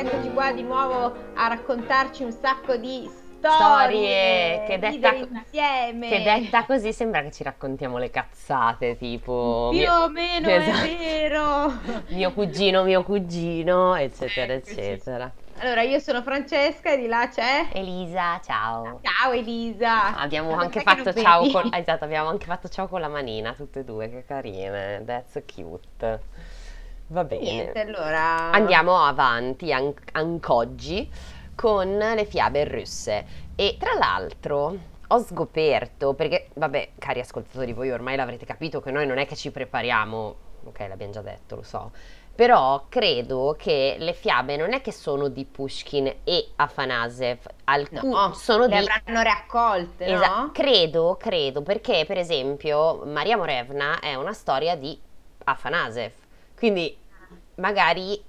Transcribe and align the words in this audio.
eccoci 0.00 0.30
qua 0.32 0.52
di 0.52 0.62
nuovo 0.62 1.14
a 1.34 1.46
raccontarci 1.48 2.22
un 2.24 2.32
sacco 2.32 2.76
di 2.76 3.08
storie, 3.38 4.62
Storie, 4.62 4.64
che 4.66 4.78
detta, 4.78 5.12
che 5.12 6.22
detta 6.22 6.64
così 6.64 6.92
sembra 6.92 7.20
che 7.22 7.30
ci 7.30 7.42
raccontiamo 7.42 7.98
le 7.98 8.10
cazzate, 8.10 8.96
tipo 8.96 9.68
Più 9.70 9.80
mio, 9.80 9.92
o 9.92 10.08
meno 10.08 10.48
Esatto. 10.48 10.86
è 10.86 10.96
vero. 10.96 11.72
mio 12.08 12.32
cugino, 12.32 12.82
mio 12.84 13.02
cugino, 13.02 13.94
eccetera, 13.96 14.54
Eccoci. 14.54 14.72
eccetera. 14.72 15.30
Allora, 15.58 15.82
io 15.82 16.00
sono 16.00 16.22
Francesca 16.22 16.90
e 16.90 16.96
di 16.96 17.06
là 17.06 17.28
c'è... 17.28 17.68
Elisa, 17.72 18.40
ciao. 18.42 19.00
Ciao 19.02 19.30
Elisa. 19.30 20.16
Abbiamo 20.16 20.54
Ma 20.54 20.62
anche 20.62 20.80
fatto 20.80 21.12
non 21.14 21.22
ciao 21.22 21.40
vedi? 21.42 21.52
con, 21.52 21.70
esatto, 21.72 22.04
abbiamo 22.04 22.28
anche 22.28 22.46
fatto 22.46 22.68
ciao 22.68 22.88
con 22.88 23.00
la 23.00 23.08
manina, 23.08 23.52
tutte 23.52 23.80
e 23.80 23.84
due, 23.84 24.08
che 24.10 24.24
carine. 24.26 25.02
That's 25.04 25.40
cute. 25.54 26.20
Va 27.14 27.22
bene. 27.22 27.42
Niente, 27.42 27.80
allora... 27.80 28.50
Andiamo 28.50 28.98
avanti 28.98 29.72
an- 29.72 29.94
anc'oggi 30.12 31.08
con 31.54 31.96
le 31.96 32.24
fiabe 32.24 32.64
russe. 32.64 33.24
E 33.54 33.76
tra 33.78 33.94
l'altro 33.96 34.76
ho 35.06 35.22
scoperto, 35.22 36.14
perché 36.14 36.48
vabbè, 36.54 36.90
cari 36.98 37.20
ascoltatori, 37.20 37.72
voi 37.72 37.92
ormai 37.92 38.16
l'avrete 38.16 38.44
capito 38.44 38.80
che 38.80 38.90
noi 38.90 39.06
non 39.06 39.18
è 39.18 39.26
che 39.26 39.36
ci 39.36 39.52
prepariamo, 39.52 40.34
ok, 40.64 40.78
l'abbiamo 40.88 41.12
già 41.12 41.22
detto, 41.22 41.54
lo 41.54 41.62
so. 41.62 41.92
Però 42.34 42.86
credo 42.88 43.54
che 43.56 43.94
le 43.96 44.12
fiabe 44.12 44.56
non 44.56 44.72
è 44.72 44.80
che 44.80 44.90
sono 44.90 45.28
di 45.28 45.44
Pushkin 45.44 46.12
e 46.24 46.48
Afanasev, 46.56 47.38
alcune 47.62 48.00
No, 48.08 48.32
sono 48.32 48.66
le 48.66 48.80
di 48.80 48.88
avranno 48.88 49.22
raccolte, 49.22 50.04
Esa- 50.04 50.40
no? 50.40 50.50
credo, 50.52 51.16
credo, 51.16 51.62
perché 51.62 52.04
per 52.08 52.18
esempio 52.18 53.04
Maria 53.04 53.36
Morevna 53.36 54.00
è 54.00 54.16
una 54.16 54.32
storia 54.32 54.74
di 54.74 54.98
Afanasev, 55.44 56.10
quindi 56.56 56.96
magari, 57.56 58.22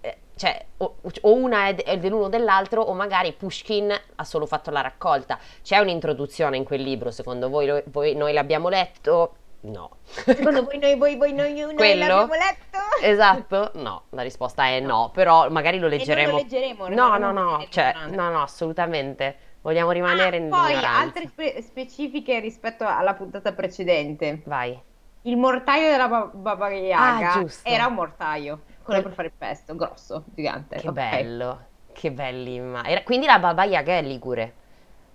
eh, 0.00 0.16
cioè, 0.36 0.64
o, 0.78 0.96
o 1.22 1.32
una 1.34 1.68
è, 1.68 1.74
de- 1.74 1.82
è 1.84 1.98
dell'uno 1.98 2.24
o 2.24 2.28
dell'altro, 2.28 2.82
o 2.82 2.92
magari 2.94 3.32
Pushkin 3.32 3.92
ha 4.16 4.24
solo 4.24 4.46
fatto 4.46 4.70
la 4.70 4.80
raccolta. 4.80 5.38
C'è 5.62 5.78
un'introduzione 5.78 6.56
in 6.56 6.64
quel 6.64 6.82
libro, 6.82 7.10
secondo 7.10 7.48
voi, 7.48 7.66
lo- 7.66 7.82
voi- 7.86 8.14
noi 8.14 8.32
l'abbiamo 8.32 8.68
letto? 8.68 9.36
No. 9.64 9.98
Secondo 10.02 10.64
voi 10.64 10.78
noi, 10.78 10.96
voi, 10.96 11.16
voi, 11.16 11.32
noi, 11.32 11.52
noi 11.54 11.74
Quello? 11.76 12.00
l'abbiamo 12.06 12.32
letto? 12.34 12.78
Esatto? 13.00 13.70
No, 13.74 14.02
la 14.10 14.22
risposta 14.22 14.64
è 14.66 14.80
no, 14.80 15.10
però 15.14 15.48
magari 15.50 15.78
lo 15.78 15.86
E 15.86 15.90
leggeremo. 15.90 16.30
lo 16.32 16.36
leggeremo. 16.38 16.88
No, 16.88 17.16
no, 17.16 17.30
no, 17.30 17.64
cioè, 17.68 17.94
no, 18.10 18.28
no, 18.30 18.42
assolutamente. 18.42 19.36
Vogliamo 19.62 19.92
rimanere 19.92 20.38
Ah, 20.38 20.40
in 20.40 20.48
poi 20.48 20.70
ignoranza. 20.72 20.98
altre 20.98 21.26
spe- 21.28 21.62
specifiche 21.62 22.40
rispetto 22.40 22.84
alla 22.84 23.14
puntata 23.14 23.52
precedente. 23.52 24.42
Vai. 24.46 24.76
Il 25.22 25.36
mortaio 25.36 25.88
della 25.92 26.08
ba- 26.08 26.30
Baba 26.32 26.68
Yaga 26.70 27.32
Ah, 27.34 27.44
era 27.62 27.86
un 27.86 27.94
mortaio, 27.94 28.62
quello 28.82 29.00
Quel- 29.00 29.02
per 29.02 29.12
fare 29.12 29.28
il 29.28 29.34
pesto, 29.36 29.74
grosso, 29.76 30.24
gigante. 30.34 30.76
Che 30.76 30.88
ok. 30.88 30.94
bello, 30.94 31.60
che 31.92 32.10
bellima. 32.12 32.84
Era- 32.84 33.02
quindi 33.02 33.26
la 33.26 33.38
Baba 33.38 33.64
Yaga 33.64 33.94
è 33.94 34.02
ligure. 34.02 34.54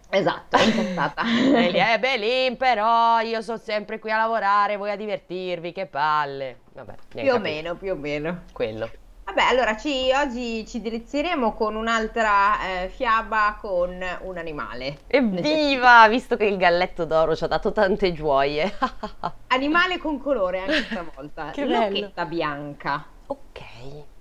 Esatto, 0.10 0.56
è. 0.58 0.62
E 1.58 1.70
lì, 1.70 1.80
eh, 1.80 2.00
Belin, 2.00 2.56
però 2.58 3.20
io 3.20 3.42
sono 3.42 3.58
sempre 3.58 4.00
qui 4.00 4.12
a 4.12 4.18
lavorare, 4.18 4.78
voi 4.78 4.92
a 4.92 4.95
divertirvi, 4.95 5.72
che 5.72 5.86
palle. 5.86 6.60
Vabbè, 6.73 6.95
più 7.10 7.20
o 7.20 7.23
niente, 7.23 7.40
meno, 7.40 7.76
più 7.76 7.92
o 7.92 7.95
meno. 7.95 8.44
Quello. 8.54 8.90
Vabbè, 9.26 9.42
allora 9.42 9.76
ci- 9.76 10.10
oggi 10.16 10.66
ci 10.66 10.80
delizieremo 10.80 11.54
con 11.54 11.76
un'altra 11.76 12.84
eh, 12.84 12.88
fiaba 12.88 13.58
con 13.60 14.02
un 14.22 14.38
animale. 14.38 15.00
Evviva! 15.08 16.08
Visto 16.08 16.38
che 16.38 16.45
il 16.45 16.56
galletto 16.56 17.04
d'oro 17.04 17.36
ci 17.36 17.44
ha 17.44 17.48
dato 17.48 17.73
tante 17.73 18.14
gioie. 18.14 18.73
Animale 19.48 19.98
con 19.98 20.18
colore 20.20 20.60
anche 20.62 20.83
stavolta. 20.83 21.50
Che 21.52 21.66
bello. 21.66 21.89
L'occhetta 21.89 22.26
bianca. 22.26 23.06
Ok, 23.27 23.61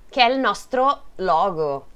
che 0.08 0.22
è 0.22 0.30
il 0.30 0.38
nostro 0.38 1.04
logo. 1.16 1.86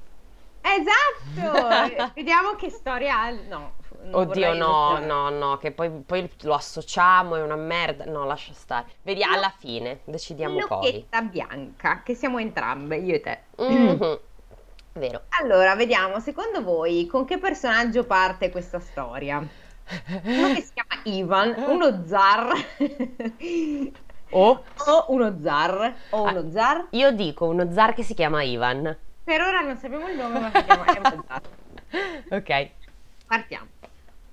Esatto! 0.62 2.12
Vediamo 2.14 2.54
che 2.56 2.70
storia 2.70 3.20
ha. 3.20 3.30
No. 3.30 3.78
Oddio, 4.12 4.54
no, 4.54 4.96
illustrare. 4.96 5.04
no, 5.06 5.28
no, 5.28 5.56
che 5.58 5.72
poi, 5.72 5.90
poi 5.90 6.30
lo 6.42 6.54
associamo, 6.54 7.36
è 7.36 7.42
una 7.42 7.56
merda. 7.56 8.04
No, 8.06 8.24
lascia 8.24 8.54
stare. 8.54 8.86
Vedi, 9.02 9.22
No. 9.24 9.32
alla 9.34 9.52
fine, 9.56 10.00
decidiamo 10.04 10.54
poi. 10.66 10.68
L'occhietta 10.68 11.20
bianca, 11.22 12.02
che 12.02 12.14
siamo 12.14 12.38
entrambe, 12.38 12.96
io 12.96 13.14
e 13.14 13.20
te. 13.20 13.40
Mhm. 13.58 14.18
Vero. 14.94 15.22
Allora, 15.40 15.74
vediamo, 15.76 16.18
secondo 16.18 16.62
voi 16.62 17.06
con 17.06 17.24
che 17.24 17.38
personaggio 17.38 18.04
parte 18.04 18.50
questa 18.50 18.80
storia? 18.80 19.36
Uno 19.38 20.54
che 20.54 20.62
si 20.62 20.72
chiama 20.72 21.00
Ivan, 21.04 21.54
uno 21.68 22.04
zar, 22.06 22.52
Oh, 24.32 24.62
o 24.86 25.04
uno 25.08 25.38
zar, 25.40 25.94
o 26.10 26.24
Ah. 26.26 26.30
uno 26.30 26.50
zar. 26.50 26.86
io 26.90 27.10
dico 27.12 27.46
uno 27.46 27.70
zar 27.72 27.94
che 27.94 28.02
si 28.02 28.14
chiama 28.14 28.42
Ivan. 28.42 28.96
Per 29.24 29.40
ora 29.40 29.60
non 29.60 29.76
sappiamo 29.76 30.08
il 30.08 30.16
nome, 30.16 30.40
ma 30.40 30.50
si 30.52 30.64
chiama 30.64 30.84
zar. 31.26 31.42
Ok. 32.30 32.70
Partiamo. 33.26 33.66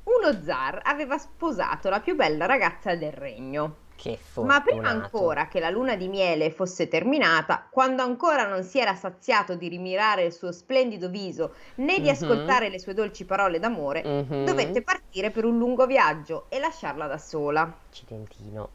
Uno 0.04 0.42
zar 0.44 0.80
aveva 0.84 1.18
sposato 1.18 1.90
la 1.90 2.00
più 2.00 2.16
bella 2.16 2.46
ragazza 2.46 2.96
del 2.96 3.12
regno. 3.12 3.76
Che 3.96 4.20
Ma 4.44 4.62
prima 4.62 4.84
fortunato. 4.84 5.04
ancora 5.18 5.48
che 5.48 5.60
la 5.60 5.72
luna 5.72 5.96
di 5.96 6.08
miele 6.08 6.52
fosse 6.52 6.88
terminata, 6.88 7.68
quando 7.70 8.04
ancora 8.04 8.46
non 8.48 8.62
si 8.64 8.80
era 8.80 8.94
saziato 8.94 9.56
di 9.56 9.68
rimirare 9.68 10.24
il 10.24 10.32
suo 10.34 10.52
splendido 10.52 11.10
viso 11.10 11.56
né 11.78 11.96
di 12.00 12.02
Mhm. 12.08 12.10
ascoltare 12.14 12.70
le 12.70 12.78
sue 12.80 12.94
dolci 12.94 13.26
parole 13.26 13.58
d'amore, 13.60 14.04
Mhm. 14.06 14.46
dovette 14.46 14.84
partire 14.84 15.32
per 15.32 15.46
un 15.46 15.58
lungo 15.58 15.88
viaggio 15.88 16.46
e 16.50 16.60
lasciarla 16.60 17.08
da 17.08 17.18
sola. 17.18 17.62
Accidentino. 17.90 18.70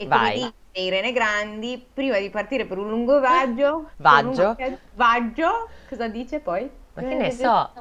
E 0.00 0.06
Vai. 0.06 0.38
come 0.38 0.52
dice 0.72 0.86
Irene 0.86 1.12
Grandi, 1.12 1.88
prima 1.92 2.18
di 2.18 2.30
partire 2.30 2.66
per 2.66 2.78
un 2.78 2.88
lungo 2.88 3.16
un 3.16 3.20
Vaggio. 3.20 3.90
lungo 3.98 4.54
viaggio- 4.54 4.78
vaggio, 4.94 5.68
cosa 5.88 6.06
dice 6.06 6.38
poi? 6.38 6.70
Ma 6.94 7.02
che 7.02 7.14
ne 7.14 7.30
so? 7.32 7.72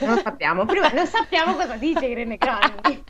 Non 0.00 0.14
lo 0.14 0.20
sappiamo, 0.22 0.66
prima 0.66 0.90
non 0.90 1.06
sappiamo 1.06 1.54
cosa 1.54 1.76
dice 1.76 2.04
Irene 2.06 2.36
Grandi. 2.38 3.04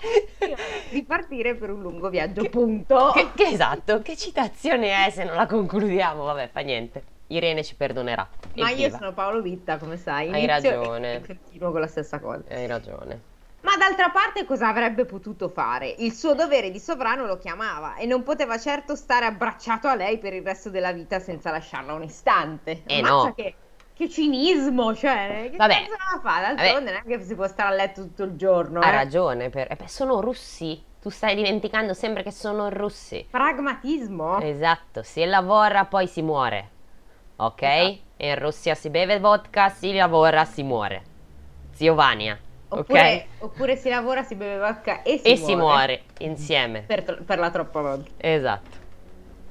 Di 0.90 1.02
partire 1.04 1.56
per 1.56 1.70
un 1.70 1.82
lungo 1.82 2.08
viaggio, 2.08 2.48
punto. 2.48 3.10
Che, 3.14 3.30
che 3.34 3.48
esatto, 3.48 4.00
che 4.00 4.16
citazione 4.16 5.06
è 5.06 5.10
se 5.10 5.24
non 5.24 5.34
la 5.34 5.46
concludiamo? 5.46 6.22
Vabbè, 6.22 6.48
fa 6.52 6.60
niente. 6.60 7.02
Irene 7.28 7.64
ci 7.64 7.74
perdonerà. 7.74 8.28
Ma 8.54 8.70
io 8.70 8.88
sono 8.90 9.12
Paolo 9.12 9.42
Vitta, 9.42 9.76
come 9.78 9.96
sai. 9.96 10.30
Hai 10.30 10.44
Inizio 10.44 10.70
ragione. 10.70 11.22
Continuo 11.26 11.72
con 11.72 11.80
la 11.80 11.88
stessa 11.88 12.20
cosa. 12.20 12.44
Hai 12.48 12.66
ragione. 12.68 13.20
Ma 13.66 13.76
d'altra 13.76 14.10
parte 14.10 14.44
cosa 14.44 14.68
avrebbe 14.68 15.06
potuto 15.06 15.48
fare? 15.48 15.92
Il 15.98 16.12
suo 16.12 16.34
dovere 16.34 16.70
di 16.70 16.78
sovrano 16.78 17.26
lo 17.26 17.36
chiamava 17.36 17.96
e 17.96 18.06
non 18.06 18.22
poteva 18.22 18.60
certo 18.60 18.94
stare 18.94 19.24
abbracciato 19.24 19.88
a 19.88 19.96
lei 19.96 20.18
per 20.18 20.34
il 20.34 20.44
resto 20.44 20.70
della 20.70 20.92
vita 20.92 21.18
senza 21.18 21.50
lasciarla 21.50 21.92
un 21.92 22.04
istante. 22.04 22.84
Eh 22.86 22.98
Ammazza 22.98 23.26
no. 23.26 23.34
Che, 23.34 23.54
che 23.92 24.08
cinismo, 24.08 24.94
cioè, 24.94 25.48
che 25.50 25.56
Vabbè. 25.56 25.80
cosa 25.80 25.96
la 26.14 26.20
fa? 26.20 26.54
D'altronde 26.54 26.92
non 26.92 27.00
è 27.04 27.08
che 27.08 27.24
si 27.24 27.34
può 27.34 27.48
stare 27.48 27.72
a 27.72 27.76
letto 27.76 28.02
tutto 28.02 28.22
il 28.22 28.36
giorno. 28.36 28.78
Ha 28.78 28.86
eh. 28.86 28.92
ragione. 28.92 29.50
Per... 29.50 29.66
eh 29.68 29.74
beh, 29.74 29.88
sono 29.88 30.20
russi. 30.20 30.80
Tu 31.02 31.10
stai 31.10 31.34
dimenticando 31.34 31.92
sempre 31.92 32.22
che 32.22 32.30
sono 32.30 32.68
russi. 32.68 33.26
Pragmatismo? 33.28 34.38
Esatto, 34.42 35.02
si 35.02 35.24
lavora 35.24 35.86
poi 35.86 36.06
si 36.06 36.22
muore. 36.22 36.70
Ok? 37.34 37.62
Esatto. 37.62 38.00
In 38.18 38.38
Russia 38.38 38.76
si 38.76 38.90
beve 38.90 39.18
vodka, 39.18 39.70
si 39.70 39.92
lavora, 39.92 40.44
si 40.44 40.62
muore. 40.62 41.02
Zio 41.72 41.94
Vania. 41.94 42.38
Oppure, 42.68 43.28
ok? 43.38 43.44
oppure 43.44 43.76
si 43.76 43.88
lavora, 43.88 44.22
si 44.22 44.34
beve 44.34 44.58
vodka 44.58 45.02
e 45.02 45.18
si 45.18 45.28
E 45.28 45.36
muore. 45.36 45.44
si 45.46 45.54
muore 45.56 46.02
insieme. 46.18 46.82
Per, 46.86 47.22
per 47.24 47.38
la 47.38 47.50
troppa 47.50 47.80
volta. 47.80 48.10
Esatto. 48.18 48.84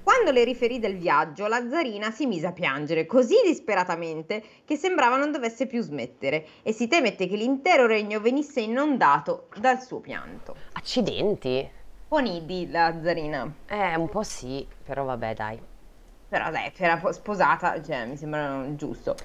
Quando 0.03 0.31
le 0.31 0.43
riferì 0.43 0.79
del 0.79 0.97
viaggio, 0.97 1.47
la 1.47 1.67
zarina 1.67 2.11
si 2.11 2.27
mise 2.27 2.45
a 2.45 2.51
piangere 2.51 3.05
così 3.07 3.35
disperatamente 3.43 4.43
che 4.63 4.75
sembrava 4.75 5.17
non 5.17 5.31
dovesse 5.31 5.65
più 5.65 5.81
smettere 5.81 6.45
e 6.61 6.73
si 6.73 6.87
temette 6.87 7.27
che 7.27 7.35
l'intero 7.35 7.87
regno 7.87 8.19
venisse 8.19 8.61
inondato 8.61 9.47
dal 9.57 9.81
suo 9.81 9.99
pianto. 9.99 10.55
Accidenti. 10.73 11.67
Ponidi 12.07 12.69
la 12.69 12.93
zarina, 13.01 13.51
Eh, 13.65 13.95
un 13.95 14.07
po' 14.09 14.21
sì, 14.21 14.67
però 14.83 15.05
vabbè, 15.05 15.33
dai. 15.33 15.59
però 16.27 16.51
dai, 16.51 16.71
era 16.77 16.97
po- 16.97 17.11
sposata, 17.11 17.81
cioè 17.81 18.05
mi 18.05 18.15
sembra 18.15 18.63
giusto. 18.75 19.15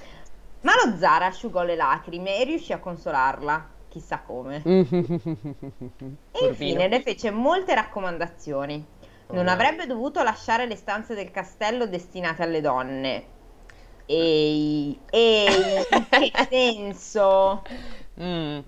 Ma 0.63 0.73
lo 0.83 0.97
zar 0.97 1.23
asciugò 1.25 1.63
le 1.63 1.77
lacrime 1.77 2.39
e 2.39 2.45
riuscì 2.45 2.73
a 2.73 2.79
consolarla, 2.79 3.69
chissà 3.91 4.23
come. 4.23 4.65
E 6.33 6.45
infine 6.47 6.89
le 6.89 7.03
fece 7.03 7.31
molte 7.31 7.73
raccomandazioni. 7.75 8.85
Non 9.29 9.47
avrebbe 9.49 9.87
dovuto 9.87 10.23
lasciare 10.25 10.67
le 10.67 10.75
stanze 10.77 11.15
del 11.15 11.31
castello 11.31 11.87
destinate 11.87 12.43
alle 12.43 12.61
donne. 12.61 13.27
Ehi, 14.07 15.05
ehi, 15.09 15.87
in 15.91 16.09
che 16.11 16.33
senso? 16.49 17.63
Mm, 18.19 18.61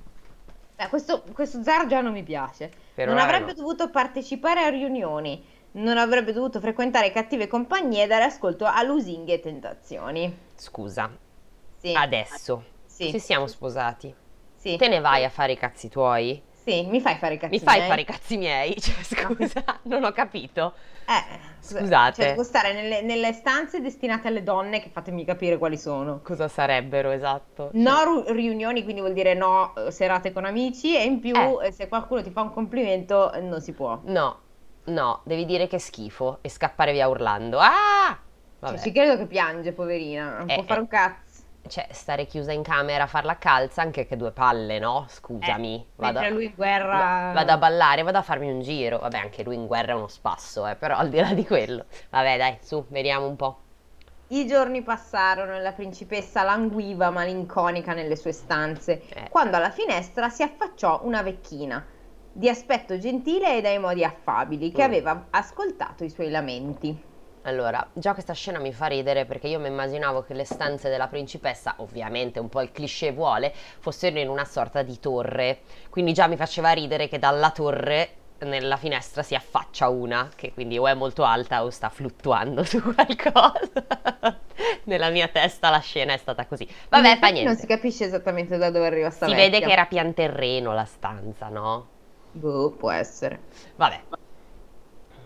Eh, 0.77 0.89
questo, 0.89 1.23
questo 1.33 1.63
zar 1.63 1.87
già 1.87 2.01
non 2.01 2.13
mi 2.13 2.23
piace. 2.23 2.73
per 2.95 3.09
non 3.09 3.19
avrebbe 3.19 3.53
no. 3.53 3.55
dovuto 3.55 3.91
partecipare 3.91 4.65
a 4.65 4.69
riunioni. 4.69 5.45
Non 5.73 5.97
avrebbe 5.99 6.33
dovuto 6.33 6.61
frequentare 6.61 7.11
cattive 7.13 7.47
compagnie 7.47 8.05
e 8.05 8.07
dare 8.07 8.25
ascolto 8.25 8.65
a 8.67 8.83
lusinghe 8.83 9.35
e 9.35 9.41
tentazioni. 9.41 10.39
Scusa, 10.57 11.11
Sì, 11.77 11.93
adesso 11.93 12.65
sì, 12.87 13.11
ci 13.11 13.19
siamo 13.21 13.47
sposati. 13.47 14.15
Sì. 14.63 14.77
Te 14.77 14.87
ne 14.89 15.01
vai 15.01 15.25
a 15.25 15.29
fare 15.29 15.53
i 15.53 15.57
cazzi 15.59 15.89
tuoi? 15.89 16.41
Sì, 16.65 16.87
mi 16.87 17.01
fai 17.01 17.17
fare 17.17 17.35
i 17.35 17.39
cazzi 17.39 17.53
Mi 17.55 17.59
fai 17.59 17.79
miei? 17.79 17.89
fare 17.89 18.01
i 18.03 18.05
cazzi 18.05 18.37
miei? 18.37 18.75
Cioè, 18.81 19.03
scusa, 19.03 19.65
non 19.83 20.05
ho 20.05 20.13
capito. 20.13 20.75
Eh, 21.09 21.51
Scusate. 21.59 22.23
Cioè, 22.23 22.31
devo 22.31 22.45
stare 22.45 22.73
nelle, 22.73 23.03
nelle 23.03 23.33
stanze 23.33 23.81
destinate 23.81 24.29
alle 24.29 24.45
donne 24.45 24.81
che 24.81 24.89
fatemi 24.89 25.25
capire 25.25 25.59
quali 25.59 25.77
sono. 25.77 26.21
Cosa 26.23 26.47
sarebbero, 26.47 27.11
esatto? 27.11 27.71
No 27.73 28.05
ru- 28.05 28.29
riunioni, 28.29 28.85
quindi 28.85 29.01
vuol 29.01 29.13
dire 29.13 29.35
no 29.35 29.75
eh, 29.75 29.91
serate 29.91 30.33
con 30.33 30.45
amici 30.45 30.97
e 30.97 31.03
in 31.03 31.19
più 31.19 31.35
Eh. 31.35 31.67
eh, 31.67 31.73
se 31.73 31.89
qualcuno 31.89 32.23
ti 32.23 32.31
fa 32.31 32.43
un 32.43 32.53
complimento 32.53 33.33
eh, 33.33 33.41
non 33.41 33.61
si 33.61 33.73
può. 33.73 33.99
No, 34.05 34.39
no, 34.85 35.21
devi 35.25 35.45
dire 35.45 35.67
che 35.67 35.77
è 35.77 35.81
schifo 35.81 36.39
e 36.43 36.49
scappare 36.49 36.93
via 36.93 37.09
urlando. 37.09 37.59
Ah! 37.59 38.17
Cioè, 38.61 38.71
Vabbè. 38.71 38.79
ci 38.79 38.93
credo 38.93 39.17
che 39.17 39.27
piange, 39.27 39.73
poverina, 39.73 40.39
non 40.39 40.49
Eh, 40.49 40.55
può 40.55 40.63
fare 40.63 40.79
eh. 40.79 40.83
un 40.83 40.89
cazzo. 40.89 41.32
Cioè, 41.67 41.87
stare 41.93 42.27
chiusa 42.27 42.51
in 42.53 42.63
camera 42.63 43.05
a 43.05 43.07
far 43.07 43.25
la 43.25 43.39
calza, 43.39 43.83
anche 43.83 44.05
che 44.07 44.17
due 44.17 44.33
palle, 44.33 44.79
no? 44.79 45.07
Scusami. 45.09 45.87
vado, 45.97 46.19
Mentre 46.19 46.35
lui 46.35 46.45
in 46.47 46.53
guerra... 46.57 47.31
vado 47.33 47.53
a 47.53 47.57
ballare, 47.57 48.03
vado 48.03 48.19
a 48.19 48.23
farmi 48.23 48.51
un 48.51 48.61
giro. 48.61 48.99
Vabbè, 48.99 49.19
anche 49.19 49.43
lui 49.45 49.55
in 49.55 49.67
guerra 49.67 49.93
è 49.93 49.95
uno 49.95 50.09
spasso, 50.09 50.67
eh, 50.67 50.75
però 50.75 50.97
al 50.97 51.09
di 51.09 51.19
là 51.21 51.33
di 51.33 51.47
quello. 51.47 51.85
Vabbè, 52.11 52.37
dai, 52.37 52.59
su, 52.61 52.85
vediamo 52.89 53.27
un 53.27 53.37
po'. 53.37 53.59
I 54.29 54.47
giorni 54.47 54.83
passarono 54.83 55.55
e 55.55 55.61
la 55.61 55.73
principessa 55.73 56.43
languiva 56.43 57.11
malinconica 57.11 57.93
nelle 57.95 58.17
sue 58.17 58.33
stanze, 58.33 59.03
Eh. 59.09 59.29
quando 59.31 59.57
alla 59.57 59.71
finestra 59.71 60.31
si 60.31 60.43
affacciò 60.43 61.01
una 61.05 61.23
vecchina, 61.23 61.85
di 62.33 62.49
aspetto 62.49 62.99
gentile 62.99 63.59
e 63.59 63.61
dai 63.61 63.79
modi 63.79 64.05
affabili, 64.05 64.73
che 64.73 64.83
Mm. 64.83 64.87
aveva 64.87 65.27
ascoltato 65.31 66.03
i 66.03 66.11
suoi 66.11 66.31
lamenti. 66.31 67.11
Allora, 67.45 67.85
già 67.93 68.13
questa 68.15 68.35
scena 68.35 68.61
mi 68.61 68.73
fa 68.73 68.87
ridere 68.87 69.25
perché 69.25 69.49
io 69.49 69.59
mi 69.59 69.67
immaginavo 69.67 70.23
che 70.23 70.33
le 70.33 70.45
stanze 70.45 70.89
della 70.89 71.09
principessa, 71.09 71.75
ovviamente 71.79 72.39
un 72.39 72.49
po' 72.49 72.61
il 72.61 72.71
cliché 72.71 73.11
vuole, 73.13 73.53
fossero 73.81 74.19
in 74.21 74.29
una 74.29 74.45
sorta 74.45 74.83
di 74.83 75.01
torre. 75.01 75.61
Quindi 75.91 76.13
già 76.13 76.29
mi 76.29 76.37
faceva 76.37 76.71
ridere 76.71 77.09
che 77.09 77.19
dalla 77.19 77.51
torre 77.51 78.17
nella 78.43 78.77
finestra 78.77 79.23
si 79.25 79.35
affaccia 79.35 79.89
una, 79.89 80.29
che 80.35 80.53
quindi 80.53 80.79
o 80.79 80.87
è 80.87 80.95
molto 80.95 81.25
alta 81.25 81.65
o 81.65 81.71
sta 81.71 81.89
fluttuando 81.89 82.63
su 82.65 82.81
qualcosa. 82.81 84.41
Nella 84.85 85.11
mia 85.11 85.27
testa 85.29 85.69
la 85.71 85.79
scena 85.81 86.13
è 86.13 86.17
stata 86.19 86.47
così. 86.47 86.69
Vabbè, 86.91 87.19
fa 87.19 87.29
effetti 87.29 87.43
Non 87.43 87.55
niente. 87.55 87.61
si 87.61 87.67
capisce 87.67 88.05
esattamente 88.05 88.57
da 88.57 88.71
dove 88.71 88.87
arriva 88.87 89.11
sta 89.11 89.27
Si 89.27 89.35
vecchia. 89.35 89.51
vede 89.51 89.61
che 89.67 89.73
era 89.73 89.87
pian 89.87 90.15
terreno 90.15 90.73
la 90.75 90.85
stanza, 90.85 91.49
no? 91.49 91.89
Boh, 92.33 92.71
può 92.73 92.91
essere. 92.91 93.41
Vabbè. 93.77 94.03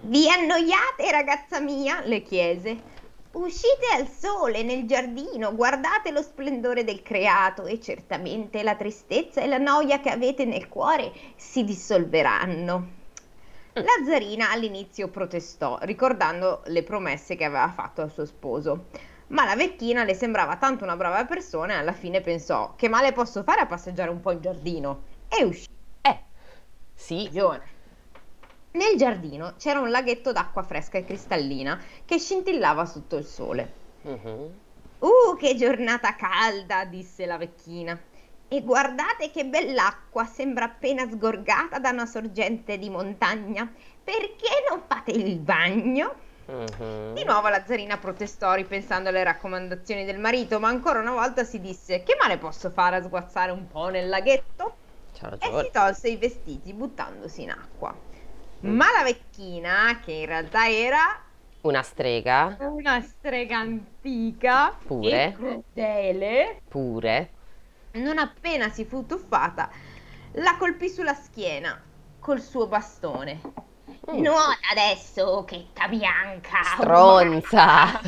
Vi 0.00 0.28
annoiate, 0.28 1.10
ragazza 1.10 1.58
mia? 1.58 2.00
le 2.04 2.22
chiese. 2.22 2.94
Uscite 3.32 3.86
al 3.94 4.08
sole 4.08 4.62
nel 4.62 4.86
giardino, 4.86 5.54
guardate 5.54 6.10
lo 6.10 6.22
splendore 6.22 6.84
del 6.84 7.02
creato 7.02 7.64
e 7.66 7.80
certamente 7.80 8.62
la 8.62 8.76
tristezza 8.76 9.40
e 9.40 9.46
la 9.46 9.58
noia 9.58 10.00
che 10.00 10.10
avete 10.10 10.44
nel 10.44 10.68
cuore 10.68 11.12
si 11.36 11.64
dissolveranno. 11.64 13.04
La 13.74 14.04
zarina 14.06 14.50
all'inizio 14.50 15.08
protestò, 15.08 15.78
ricordando 15.82 16.62
le 16.66 16.82
promesse 16.82 17.36
che 17.36 17.44
aveva 17.44 17.68
fatto 17.68 18.00
al 18.00 18.10
suo 18.10 18.24
sposo. 18.24 18.86
Ma 19.28 19.44
la 19.44 19.56
vecchina 19.56 20.04
le 20.04 20.14
sembrava 20.14 20.56
tanto 20.56 20.84
una 20.84 20.96
brava 20.96 21.24
persona 21.26 21.74
e 21.74 21.76
alla 21.76 21.92
fine 21.92 22.20
pensò: 22.20 22.74
che 22.74 22.88
male 22.88 23.12
posso 23.12 23.42
fare 23.42 23.60
a 23.60 23.66
passeggiare 23.66 24.08
un 24.08 24.20
po' 24.20 24.30
in 24.30 24.40
giardino? 24.40 25.02
E 25.28 25.44
uscì. 25.44 25.66
Eh, 26.00 26.20
sì. 26.94 27.24
ragione. 27.24 27.75
Nel 28.76 28.96
giardino 28.96 29.54
c'era 29.56 29.80
un 29.80 29.90
laghetto 29.90 30.32
d'acqua 30.32 30.62
fresca 30.62 30.98
e 30.98 31.04
cristallina 31.04 31.82
che 32.04 32.18
scintillava 32.18 32.84
sotto 32.84 33.16
il 33.16 33.24
sole. 33.24 33.72
Mhm. 34.02 34.60
Uh, 34.98 35.36
che 35.38 35.54
giornata 35.54 36.14
calda, 36.14 36.84
disse 36.84 37.24
la 37.24 37.38
vecchina. 37.38 37.98
E 38.48 38.62
guardate 38.62 39.30
che 39.30 39.46
bell'acqua, 39.46 40.26
sembra 40.26 40.66
appena 40.66 41.08
sgorgata 41.08 41.78
da 41.78 41.88
una 41.90 42.04
sorgente 42.04 42.76
di 42.76 42.90
montagna. 42.90 43.64
Perché 44.04 44.64
non 44.68 44.82
fate 44.86 45.10
il 45.12 45.38
bagno? 45.38 46.14
Mhm. 46.44 47.14
Di 47.14 47.24
nuovo 47.24 47.48
la 47.48 47.64
zarina 47.64 47.96
protestò 47.96 48.52
ripensando 48.54 49.08
alle 49.08 49.24
raccomandazioni 49.24 50.04
del 50.04 50.18
marito, 50.18 50.60
ma 50.60 50.68
ancora 50.68 51.00
una 51.00 51.12
volta 51.12 51.44
si 51.44 51.60
disse: 51.60 52.02
Che 52.02 52.14
male 52.20 52.36
posso 52.36 52.70
fare 52.70 52.96
a 52.96 53.02
sguazzare 53.02 53.50
un 53.52 53.66
po' 53.68 53.88
nel 53.88 54.08
laghetto? 54.08 54.76
E 55.38 55.50
si 55.64 55.70
tolse 55.72 56.08
i 56.08 56.16
vestiti 56.18 56.74
buttandosi 56.74 57.42
in 57.42 57.50
acqua. 57.50 57.98
Ma 58.60 58.86
la 58.92 59.02
vecchina, 59.02 59.98
che 60.00 60.12
in 60.12 60.26
realtà 60.26 60.68
era 60.68 61.24
Una 61.70 61.82
strega, 61.82 62.38
una 62.58 63.00
strega 63.02 63.58
antica 63.58 64.78
Pure. 64.86 65.22
crudele, 65.32 66.62
pure. 66.68 67.30
non 67.94 68.18
appena 68.18 68.68
si 68.68 68.84
fu 68.84 69.06
tuffata, 69.06 69.70
la 70.32 70.56
colpì 70.56 70.88
sulla 70.88 71.14
schiena 71.14 71.82
col 72.18 72.40
suo 72.40 72.66
bastone. 72.66 73.40
Mm. 74.10 74.20
Nuota 74.22 74.68
adesso, 74.70 75.44
chetta 75.44 75.88
bianca! 75.88 76.60
Stronza! 76.60 78.00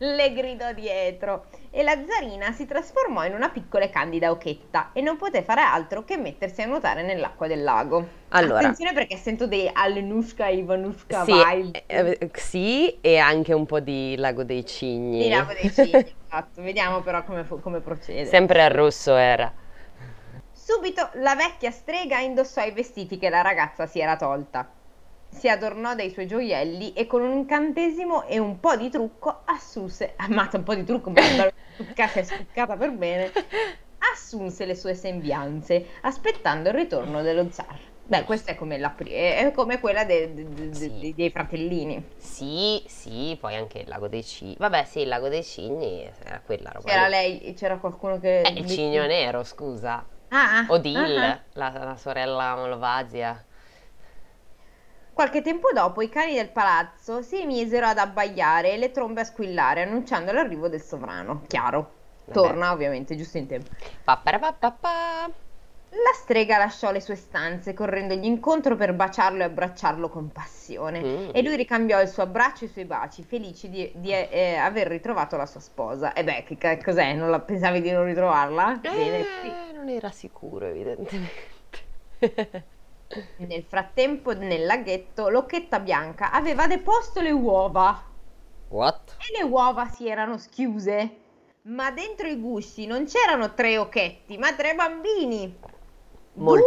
Le 0.00 0.32
gridò 0.32 0.72
dietro 0.72 1.46
e 1.70 1.82
la 1.82 1.96
zarina 2.06 2.52
si 2.52 2.66
trasformò 2.66 3.24
in 3.24 3.34
una 3.34 3.48
piccola 3.48 3.84
e 3.84 3.90
candida 3.90 4.30
occhetta 4.30 4.92
e 4.92 5.00
non 5.00 5.16
poté 5.16 5.42
fare 5.42 5.60
altro 5.60 6.04
che 6.04 6.16
mettersi 6.16 6.62
a 6.62 6.66
nuotare 6.66 7.02
nell'acqua 7.02 7.48
del 7.48 7.64
lago. 7.64 8.06
Allora. 8.28 8.58
Attenzione 8.58 8.92
perché 8.92 9.16
sento 9.16 9.48
dei 9.48 9.68
Alenushka 9.72 10.46
Ivanushka 10.46 11.24
Sì, 11.24 11.32
vibe. 11.32 11.82
eh, 11.86 12.16
eh, 12.20 12.30
sì, 12.34 13.00
e 13.00 13.18
anche 13.18 13.52
un 13.52 13.66
po' 13.66 13.80
di 13.80 14.14
Lago 14.16 14.44
dei 14.44 14.64
Cigni. 14.64 15.24
Di 15.24 15.28
lago 15.30 15.52
dei 15.52 15.72
cigni, 15.72 16.14
esatto. 16.26 16.62
Vediamo 16.62 17.00
però 17.02 17.24
come, 17.24 17.44
come 17.46 17.80
procede. 17.80 18.24
Sempre 18.26 18.62
al 18.62 18.70
rosso 18.70 19.16
era. 19.16 19.52
Subito 20.52 21.10
la 21.14 21.34
vecchia 21.34 21.70
strega 21.70 22.18
indossò 22.18 22.62
i 22.62 22.72
vestiti 22.72 23.18
che 23.18 23.30
la 23.30 23.40
ragazza 23.40 23.86
si 23.86 23.98
era 23.98 24.16
tolta. 24.16 24.68
Si 25.30 25.48
adornò 25.48 25.94
dei 25.94 26.10
suoi 26.10 26.26
gioielli 26.26 26.94
e 26.94 27.06
con 27.06 27.22
un 27.22 27.32
incantesimo 27.32 28.24
e 28.24 28.38
un 28.38 28.58
po' 28.60 28.76
di 28.76 28.88
trucco 28.88 29.42
assunse, 29.44 30.14
ammazza 30.16 30.56
un 30.56 30.62
po' 30.64 30.74
di 30.74 30.84
trucco, 30.84 31.10
ma 31.10 31.20
stuccata 31.74 32.20
è 32.20 32.22
stuccata 32.22 32.76
per 32.76 32.92
bene, 32.92 33.30
assunse 34.12 34.64
le 34.64 34.74
sue 34.74 34.94
sembianze, 34.94 35.90
aspettando 36.02 36.70
il 36.70 36.74
ritorno 36.74 37.22
dello 37.22 37.50
zar. 37.50 37.78
Beh, 38.02 38.24
questa 38.24 38.52
è 38.52 38.54
come, 38.54 38.78
la 38.78 38.94
è 38.96 39.52
come 39.54 39.78
quella 39.80 40.04
de- 40.04 40.32
de- 40.32 40.48
de- 40.48 40.74
Sì. 40.74 40.98
de- 40.98 41.14
dei 41.14 41.30
fratellini. 41.30 42.02
Sì, 42.16 42.82
sì, 42.86 43.36
poi 43.38 43.54
anche 43.54 43.80
il 43.80 43.88
Lago 43.88 44.08
dei 44.08 44.24
Cigni. 44.24 44.56
Vabbè, 44.58 44.84
sì, 44.84 45.00
il 45.00 45.08
Lago 45.08 45.28
dei 45.28 45.44
Cigni 45.44 46.10
era 46.24 46.40
quella 46.40 46.70
roba. 46.72 46.88
C'era 46.88 47.04
lì. 47.04 47.10
lei, 47.10 47.52
c'era 47.52 47.76
qualcuno 47.76 48.18
che... 48.18 48.40
Eh, 48.40 48.52
il 48.56 48.66
cigno 48.66 49.04
nero, 49.04 49.44
scusa. 49.44 50.06
Ah, 50.28 50.64
Odile, 50.68 51.26
ah, 51.26 51.30
ah. 51.30 51.42
la, 51.52 51.84
la 51.84 51.96
sorella 51.96 52.54
Malvasia. 52.56 53.44
Qualche 55.18 55.42
tempo 55.42 55.72
dopo 55.74 56.00
i 56.00 56.08
cani 56.08 56.34
del 56.34 56.48
palazzo 56.48 57.22
si 57.22 57.44
misero 57.44 57.86
ad 57.86 57.98
abbaiare 57.98 58.74
e 58.74 58.76
le 58.76 58.92
trombe 58.92 59.22
a 59.22 59.24
squillare, 59.24 59.82
annunciando 59.82 60.30
l'arrivo 60.30 60.68
del 60.68 60.80
sovrano. 60.80 61.42
Chiaro. 61.48 61.94
Vabbè. 62.26 62.38
Torna, 62.38 62.70
ovviamente, 62.70 63.16
giusto 63.16 63.36
in 63.36 63.48
tempo. 63.48 63.68
Papparapapapà. 64.04 65.24
La 65.88 66.12
strega 66.14 66.58
lasciò 66.58 66.92
le 66.92 67.00
sue 67.00 67.16
stanze, 67.16 67.74
correndogli 67.74 68.26
incontro 68.26 68.76
per 68.76 68.94
baciarlo 68.94 69.40
e 69.40 69.46
abbracciarlo 69.46 70.08
con 70.08 70.30
passione. 70.30 71.02
Mm. 71.02 71.30
E 71.32 71.42
lui 71.42 71.56
ricambiò 71.56 72.00
il 72.00 72.06
suo 72.06 72.22
abbraccio 72.22 72.62
e 72.62 72.68
i 72.68 72.70
suoi 72.70 72.84
baci, 72.84 73.24
felici 73.24 73.68
di, 73.68 73.90
di, 73.96 74.12
eh, 74.12 74.54
aver 74.54 74.86
ritrovato 74.86 75.36
la 75.36 75.46
sua 75.46 75.58
sposa. 75.58 76.12
E 76.12 76.22
beh, 76.22 76.44
che 76.44 76.56
ca- 76.56 76.78
cos'è? 76.78 77.14
Non 77.14 77.30
la, 77.30 77.40
pensavi 77.40 77.80
di 77.80 77.90
non 77.90 78.04
ritrovarla? 78.04 78.78
Bene, 78.80 79.24
sì. 79.42 79.48
Eh, 79.48 79.72
non 79.72 79.88
era 79.88 80.12
sicuro, 80.12 80.66
evidentemente. 80.66 81.56
Nel 83.36 83.64
frattempo, 83.64 84.34
nel 84.34 84.66
laghetto, 84.66 85.28
l'occhetta 85.28 85.80
bianca 85.80 86.30
aveva 86.30 86.66
deposto 86.66 87.20
le 87.20 87.30
uova. 87.30 88.04
What? 88.70 89.16
E 89.16 89.38
le 89.38 89.44
uova 89.44 89.88
si 89.88 90.08
erano 90.08 90.38
schiuse. 90.38 91.16
Ma 91.62 91.90
dentro 91.90 92.26
i 92.26 92.40
gusci 92.40 92.86
non 92.86 93.04
c'erano 93.04 93.54
tre 93.54 93.76
occhetti, 93.78 94.38
ma 94.38 94.54
tre 94.54 94.74
bambini. 94.74 95.56
Molto 96.34 96.64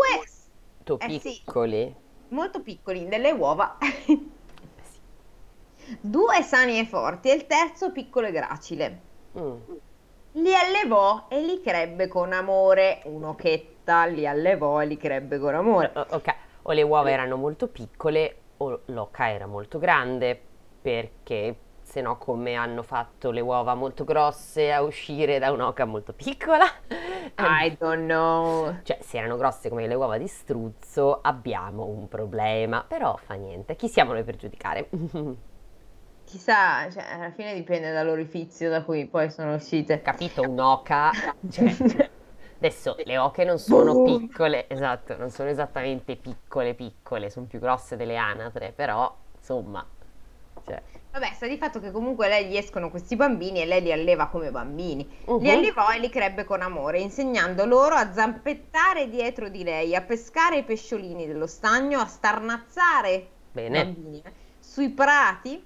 Due 0.86 0.98
Eh 0.98 1.10
sì. 1.10 1.20
piccoli. 1.20 1.96
molto 2.30 2.62
piccoli, 2.62 3.08
delle 3.08 3.32
uova. 3.32 3.78
Due 6.02 6.42
sani 6.44 6.80
e 6.80 6.86
forti 6.86 7.30
e 7.30 7.34
il 7.34 7.46
terzo 7.48 7.92
piccolo 7.92 8.28
e 8.28 8.32
gracile. 8.32 9.02
Mm. 9.36 9.62
Li 10.34 10.54
allevò 10.56 11.26
e 11.30 11.42
li 11.42 11.62
crebbe 11.62 12.08
con 12.08 12.32
amore. 12.34 13.02
Un'occhetta 13.06 14.06
li 14.06 14.26
allevò 14.26 14.82
e 14.82 14.86
li 14.86 14.98
crebbe 14.98 15.40
con 15.40 15.54
amore. 15.56 15.92
O- 15.96 16.06
Ok, 16.12 16.36
o 16.64 16.72
le 16.72 16.82
uova 16.82 17.12
erano 17.12 17.36
molto 17.36 17.68
piccole 17.68 18.36
o 18.58 18.82
l'oca 18.86 19.30
era 19.30 19.46
molto 19.46 19.78
grande, 19.80 20.40
perché 20.82 21.56
se 21.82 22.00
no 22.02 22.18
come 22.18 22.54
hanno 22.54 22.84
fatto 22.84 23.32
le 23.32 23.42
uova 23.42 23.74
molto 23.74 24.04
grosse 24.04 24.72
a 24.72 24.82
uscire 24.82 25.40
da 25.40 25.52
un'oca 25.52 25.86
molto 25.86 26.14
piccola? 26.14 26.66
I 27.38 27.76
don't 27.78 28.04
know. 28.06 28.76
Cioè, 28.84 29.00
se 29.02 29.18
erano 29.18 29.36
grosse 29.36 29.68
come 29.70 29.88
le 29.88 29.96
uova 29.96 30.18
di 30.18 30.28
struzzo, 30.28 31.20
abbiamo 31.22 31.86
un 31.86 32.08
problema, 32.08 32.86
però 32.88 33.18
fa 33.18 33.34
niente, 33.34 33.76
chi 33.76 33.88
siamo 33.90 34.14
noi 34.14 34.24
per 34.24 34.38
giudicare? 34.38 34.90
Chissà, 36.32 36.90
cioè, 36.90 37.04
alla 37.12 37.32
fine 37.32 37.54
dipende 37.54 37.92
dall'orifizio 37.92 38.70
da 38.70 38.84
cui 38.84 39.06
poi 39.06 39.30
sono 39.30 39.54
uscite. 39.54 40.02
Capito, 40.02 40.44
un'oca, 40.50 41.12
cioè, 41.50 41.76
Adesso 42.58 42.96
le 43.04 43.18
oche 43.18 43.44
non 43.44 43.60
sono 43.60 43.92
Boom. 43.92 44.28
piccole, 44.28 44.70
esatto, 44.70 45.18
non 45.18 45.30
sono 45.30 45.50
esattamente 45.50 46.16
piccole 46.16 46.74
piccole, 46.74 47.30
sono 47.30 47.48
più 47.48 47.60
grosse 47.60 47.98
delle 47.98 48.16
anatre, 48.16 48.72
però 48.72 49.14
insomma, 49.36 49.86
cioè, 50.66 50.82
Vabbè, 51.12 51.34
sta 51.34 51.48
di 51.48 51.58
fatto 51.58 51.82
che 51.82 51.92
comunque 51.92 52.30
lei 52.30 52.48
gli 52.48 52.56
escono 52.56 52.90
questi 52.90 53.18
bambini 53.18 53.60
e 53.62 53.66
lei 53.66 53.82
li 53.82 53.92
alleva 53.92 54.28
come 54.28 54.52
bambini. 54.52 55.06
Mhm. 55.26 55.40
Li 55.40 55.50
allevò 55.50 55.90
e 55.90 56.00
li 56.00 56.08
crebbe 56.10 56.46
con 56.46 56.62
amore, 56.62 57.02
insegnando 57.02 57.66
loro 57.66 57.96
a 57.96 58.14
zampettare 58.14 59.10
dietro 59.10 59.50
di 59.50 59.64
lei, 59.64 59.94
a 59.96 60.02
pescare 60.02 60.60
i 60.60 60.64
pesciolini 60.64 61.28
dello 61.28 61.48
stagno, 61.48 62.00
a 62.00 62.06
starnazzare 62.06 63.28
bene. 63.52 63.84
bambini 63.84 64.22
eh, 64.24 64.32
sui 64.60 64.92
prati 64.92 65.62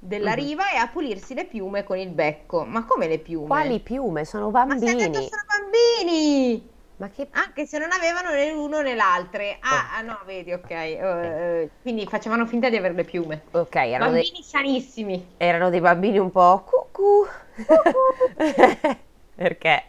della 0.00 0.34
Mhm. 0.34 0.36
riva 0.36 0.70
e 0.70 0.76
a 0.76 0.88
pulirsi 0.88 1.34
le 1.34 1.44
piume 1.46 1.84
con 1.84 1.98
il 1.98 2.10
becco. 2.10 2.64
Ma 2.64 2.84
come 2.84 3.06
le 3.08 3.18
piume? 3.18 3.46
Quali 3.46 3.80
piume? 3.80 4.24
Sono 4.24 4.50
Ma 4.64 4.76
se 4.78 4.88
ha 4.88 4.94
detto 4.94 5.20
bambini. 5.20 5.28
sono 5.28 5.42
bambini! 5.46 6.76
Ma 6.96 7.10
che... 7.10 7.28
Anche 7.32 7.66
se 7.66 7.78
non 7.78 7.90
avevano 7.92 8.30
né 8.30 8.50
l'uno 8.52 8.80
né 8.80 8.94
l'altre. 8.94 9.58
Ah, 9.60 9.96
ah, 9.96 10.02
no, 10.02 10.20
vedi, 10.24 10.52
ok. 10.52 10.70
eh, 10.70 10.98
eh, 11.00 11.70
quindi 11.80 12.06
facevano 12.08 12.44
finta 12.46 12.68
di 12.68 12.76
avere 12.76 12.94
le 12.94 13.04
piume. 13.04 13.42
Ok, 13.52 13.74
erano 13.76 14.10
dei, 14.12 14.24
Bambini 14.24 14.42
sanissimi. 14.42 15.34
erano 15.36 15.70
dei 15.70 15.80
bambini 15.80 16.18
un 16.18 16.30
po' 16.30 16.64
cucù. 16.64 17.26
Perché? 19.34 19.84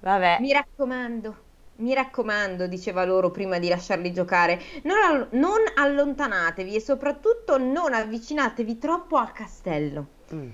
Vabbè. 0.00 0.38
Mi 0.40 0.52
raccomando, 0.52 1.43
mi 1.76 1.94
raccomando, 1.94 2.66
diceva 2.66 3.04
loro 3.04 3.30
prima 3.30 3.58
di 3.58 3.68
lasciarli 3.68 4.12
giocare, 4.12 4.60
non, 4.84 4.96
all- 5.02 5.28
non 5.32 5.60
allontanatevi 5.74 6.74
e 6.74 6.80
soprattutto 6.80 7.58
non 7.58 7.92
avvicinatevi 7.92 8.78
troppo 8.78 9.16
al 9.16 9.32
castello. 9.32 10.06
Mm, 10.34 10.50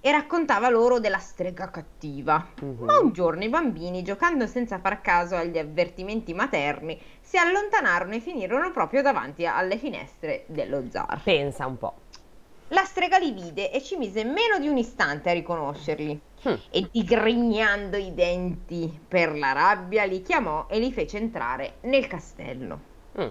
E 0.00 0.12
raccontava 0.12 0.68
loro 0.68 1.00
della 1.00 1.18
strega 1.18 1.68
cattiva. 1.70 2.46
mhm. 2.60 2.84
Ma 2.84 2.98
un 2.98 3.12
giorno 3.12 3.42
i 3.44 3.48
bambini, 3.48 4.02
giocando 4.02 4.46
senza 4.46 4.78
far 4.78 5.00
caso 5.00 5.34
agli 5.36 5.58
avvertimenti 5.58 6.32
materni, 6.34 7.00
si 7.20 7.36
allontanarono 7.36 8.14
e 8.14 8.20
finirono 8.20 8.70
proprio 8.70 9.02
davanti 9.02 9.46
alle 9.46 9.76
finestre 9.78 10.44
dello 10.46 10.84
zar. 10.90 11.20
Pensa 11.24 11.66
un 11.66 11.76
po'. 11.78 11.94
La 12.68 12.82
strega 12.84 13.18
li 13.18 13.30
vide 13.32 13.70
e 13.70 13.80
ci 13.80 13.96
mise 13.96 14.24
meno 14.24 14.58
di 14.58 14.66
un 14.68 14.76
istante 14.76 15.30
a 15.30 15.32
riconoscerli. 15.32 16.20
Hm. 16.42 16.54
E 16.70 16.88
digrignando 16.90 17.96
i 17.96 18.12
denti 18.12 19.00
per 19.08 19.36
la 19.36 19.52
rabbia 19.52 20.04
li 20.04 20.20
chiamò 20.22 20.66
e 20.68 20.78
li 20.78 20.92
fece 20.92 21.18
entrare 21.18 21.74
nel 21.82 22.06
castello. 22.06 22.78
Mm. 23.20 23.28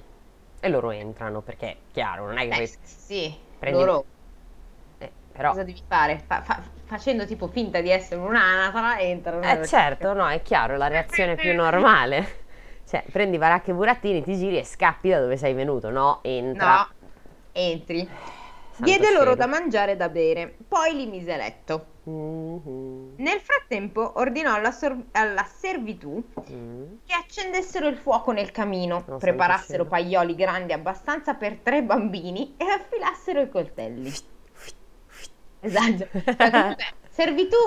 E 0.61 0.69
loro 0.69 0.91
entrano 0.91 1.41
perché, 1.41 1.77
chiaro, 1.91 2.25
non 2.25 2.37
è 2.37 2.41
che 2.43 2.47
Beh, 2.47 2.55
poi- 2.55 2.69
sì, 2.83 3.35
prendi- 3.59 3.79
loro 3.79 4.05
eh, 4.99 5.11
però... 5.31 5.49
cosa 5.49 5.63
devi 5.63 5.81
fare? 5.85 6.23
Fa- 6.25 6.41
fa- 6.41 6.63
facendo 6.85 7.25
tipo 7.25 7.47
finta 7.47 7.81
di 7.81 7.89
essere 7.89 8.21
un'anatra, 8.21 8.99
entrano. 8.99 9.41
Eh 9.43 9.55
nel- 9.55 9.67
certo, 9.67 10.13
no, 10.13 10.27
è 10.27 10.41
chiaro, 10.41 10.77
la 10.77 10.87
reazione 10.87 11.35
più 11.35 11.53
normale. 11.53 12.43
Cioè, 12.87 13.03
prendi 13.11 13.39
baracche 13.39 13.71
e 13.71 13.73
burattini, 13.73 14.21
ti 14.23 14.35
giri 14.37 14.59
e 14.59 14.63
scappi 14.63 15.09
da 15.09 15.19
dove 15.19 15.37
sei 15.37 15.53
venuto, 15.55 15.89
no? 15.89 16.19
Entra. 16.21 16.75
No, 16.75 17.09
entri. 17.51 18.07
Diede 18.77 19.11
loro 19.11 19.35
da 19.35 19.47
mangiare 19.47 19.93
e 19.93 19.95
da 19.95 20.09
bere, 20.09 20.53
poi 20.67 20.95
li 20.95 21.05
mise 21.07 21.33
a 21.33 21.37
letto. 21.37 21.85
Mhm. 22.03 23.13
Nel 23.17 23.39
frattempo 23.39 24.13
ordinò 24.17 24.53
alla, 24.53 24.71
sor- 24.71 25.05
alla 25.11 25.45
servitù 25.45 26.21
Mm. 26.51 26.83
che 27.05 27.13
accendessero 27.13 27.87
il 27.87 27.97
fuoco 27.97 28.31
nel 28.31 28.51
camino, 28.51 28.97
santo 28.99 29.17
preparassero 29.17 29.85
paioli 29.85 30.35
grandi 30.35 30.73
abbastanza 30.73 31.33
per 31.33 31.57
tre 31.63 31.81
bambini 31.81 32.53
e 32.57 32.65
affilassero 32.65 33.41
i 33.41 33.49
coltelli. 33.49 34.13
Esatto. 35.61 36.07
Cioè, 36.37 36.75
servitù, 37.09 37.57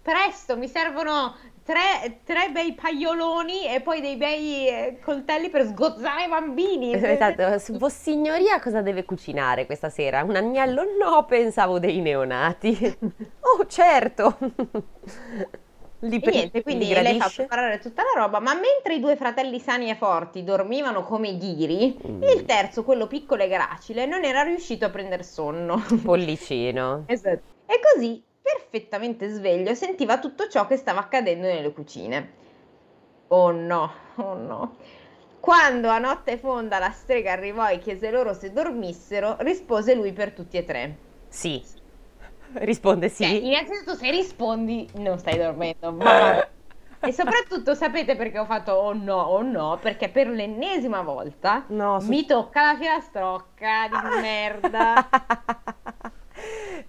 presto, 0.00 0.56
mi 0.56 0.68
servono 0.68 1.36
tre, 1.64 2.20
tre 2.24 2.50
bei 2.50 2.74
paioloni 2.74 3.66
e 3.66 3.80
poi 3.80 4.00
dei 4.00 4.16
bei 4.16 4.68
eh, 4.68 4.98
coltelli 5.02 5.48
per 5.50 5.64
sgozzare 5.66 6.24
i 6.24 6.28
bambini. 6.28 6.92
Esatto, 6.94 7.58
su- 7.58 7.76
Vossignoria 7.78 8.60
cosa 8.60 8.82
deve 8.82 9.04
cucinare 9.04 9.66
questa 9.66 9.88
sera? 9.90 10.22
Un 10.22 10.36
agnello? 10.36 10.82
No, 10.98 11.24
pensavo 11.24 11.78
dei 11.78 12.00
neonati. 12.00 12.98
Oh, 13.44 13.66
certo. 13.66 14.38
Li 16.04 16.16
E 16.16 16.20
pre- 16.20 16.30
niente, 16.32 16.62
quindi 16.62 16.86
li 16.86 16.94
lei 17.00 17.18
fa 17.18 17.30
preparare 17.32 17.78
tutta 17.78 18.02
la 18.02 18.20
roba, 18.20 18.40
ma 18.40 18.54
mentre 18.54 18.94
i 18.94 19.00
due 19.00 19.14
fratelli 19.14 19.60
sani 19.60 19.88
e 19.90 19.94
forti 19.94 20.42
dormivano 20.42 21.02
come 21.02 21.36
ghiri, 21.36 21.96
Mm. 22.08 22.22
il 22.22 22.44
terzo, 22.44 22.82
quello 22.82 23.06
piccolo 23.06 23.42
e 23.42 23.48
gracile, 23.48 24.06
non 24.06 24.24
era 24.24 24.42
riuscito 24.42 24.84
a 24.84 24.90
prendere 24.90 25.22
sonno. 25.22 25.80
Pollicino. 26.02 27.04
Esatto. 27.12 27.42
E 27.66 27.78
così, 27.92 28.20
perfettamente 28.42 29.28
sveglio, 29.28 29.74
sentiva 29.74 30.18
tutto 30.18 30.48
ciò 30.48 30.66
che 30.66 30.76
stava 30.76 31.00
accadendo 31.00 31.46
nelle 31.46 31.72
cucine. 31.72 32.40
Oh 33.28 33.50
no, 33.50 33.90
oh 34.16 34.34
no. 34.34 34.76
Quando 35.40 35.88
a 35.88 35.98
notte 35.98 36.38
fonda 36.38 36.78
la 36.78 36.90
strega 36.90 37.32
arrivò 37.32 37.68
e 37.68 37.78
chiese 37.78 38.10
loro 38.10 38.34
se 38.34 38.52
dormissero, 38.52 39.36
rispose 39.40 39.94
lui 39.94 40.12
per 40.12 40.32
tutti 40.32 40.56
e 40.56 40.64
tre. 40.64 40.96
Sì. 41.28 41.62
Risponde 42.54 43.08
Cioè, 43.08 43.28
sì. 43.28 43.46
innanzitutto 43.46 43.94
se 43.94 44.10
rispondi 44.10 44.88
non 44.96 45.18
stai 45.18 45.38
dormendo, 45.38 45.92
ma. 45.92 46.46
E 47.04 47.10
soprattutto 47.12 47.74
sapete 47.74 48.14
perché 48.14 48.38
ho 48.38 48.44
fatto 48.44 48.74
oh 48.74 48.92
no, 48.92 49.16
oh 49.16 49.42
no, 49.42 49.76
perché 49.80 50.08
per 50.08 50.28
l'ennesima 50.28 51.02
volta 51.02 51.64
No, 51.70 51.98
su- 51.98 52.06
mi 52.08 52.24
tocca 52.24 52.62
la 52.62 52.76
filastrocca 52.78 53.88
di 53.88 54.20
merda. 54.20 55.08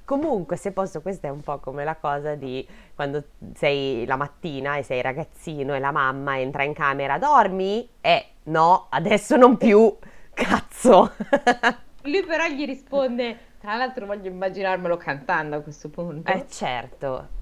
Comunque, 0.06 0.58
se 0.58 0.72
posso, 0.72 1.02
questa 1.02 1.28
è 1.28 1.32
un 1.32 1.42
po' 1.42 1.60
come 1.60 1.84
la 1.84 1.96
cosa 1.96 2.36
di 2.36 2.68
quando 2.94 3.24
sei 3.56 4.06
la 4.06 4.18
mattina 4.18 4.76
e 4.76 4.84
sei 4.84 5.02
ragazzino 5.02 5.74
e 5.74 5.80
la 5.80 5.92
mamma 5.92 6.40
entra 6.40 6.64
in 6.64 6.74
camera, 6.74 7.18
dormi? 7.18 7.88
Eh, 8.02 8.26
no, 8.44 8.88
adesso 8.90 9.38
non 9.38 9.58
più. 9.58 9.96
Cazzo. 10.34 11.14
Lui 12.04 12.24
però 12.26 12.48
gli 12.48 12.66
risponde, 12.66 13.38
tra 13.60 13.76
l'altro 13.76 14.06
voglio 14.06 14.30
immaginarmelo 14.30 14.98
cantando 14.98 15.56
a 15.58 15.60
questo 15.62 15.90
punto. 15.90 16.32
Eh, 16.32 16.46
certo. 16.50 17.42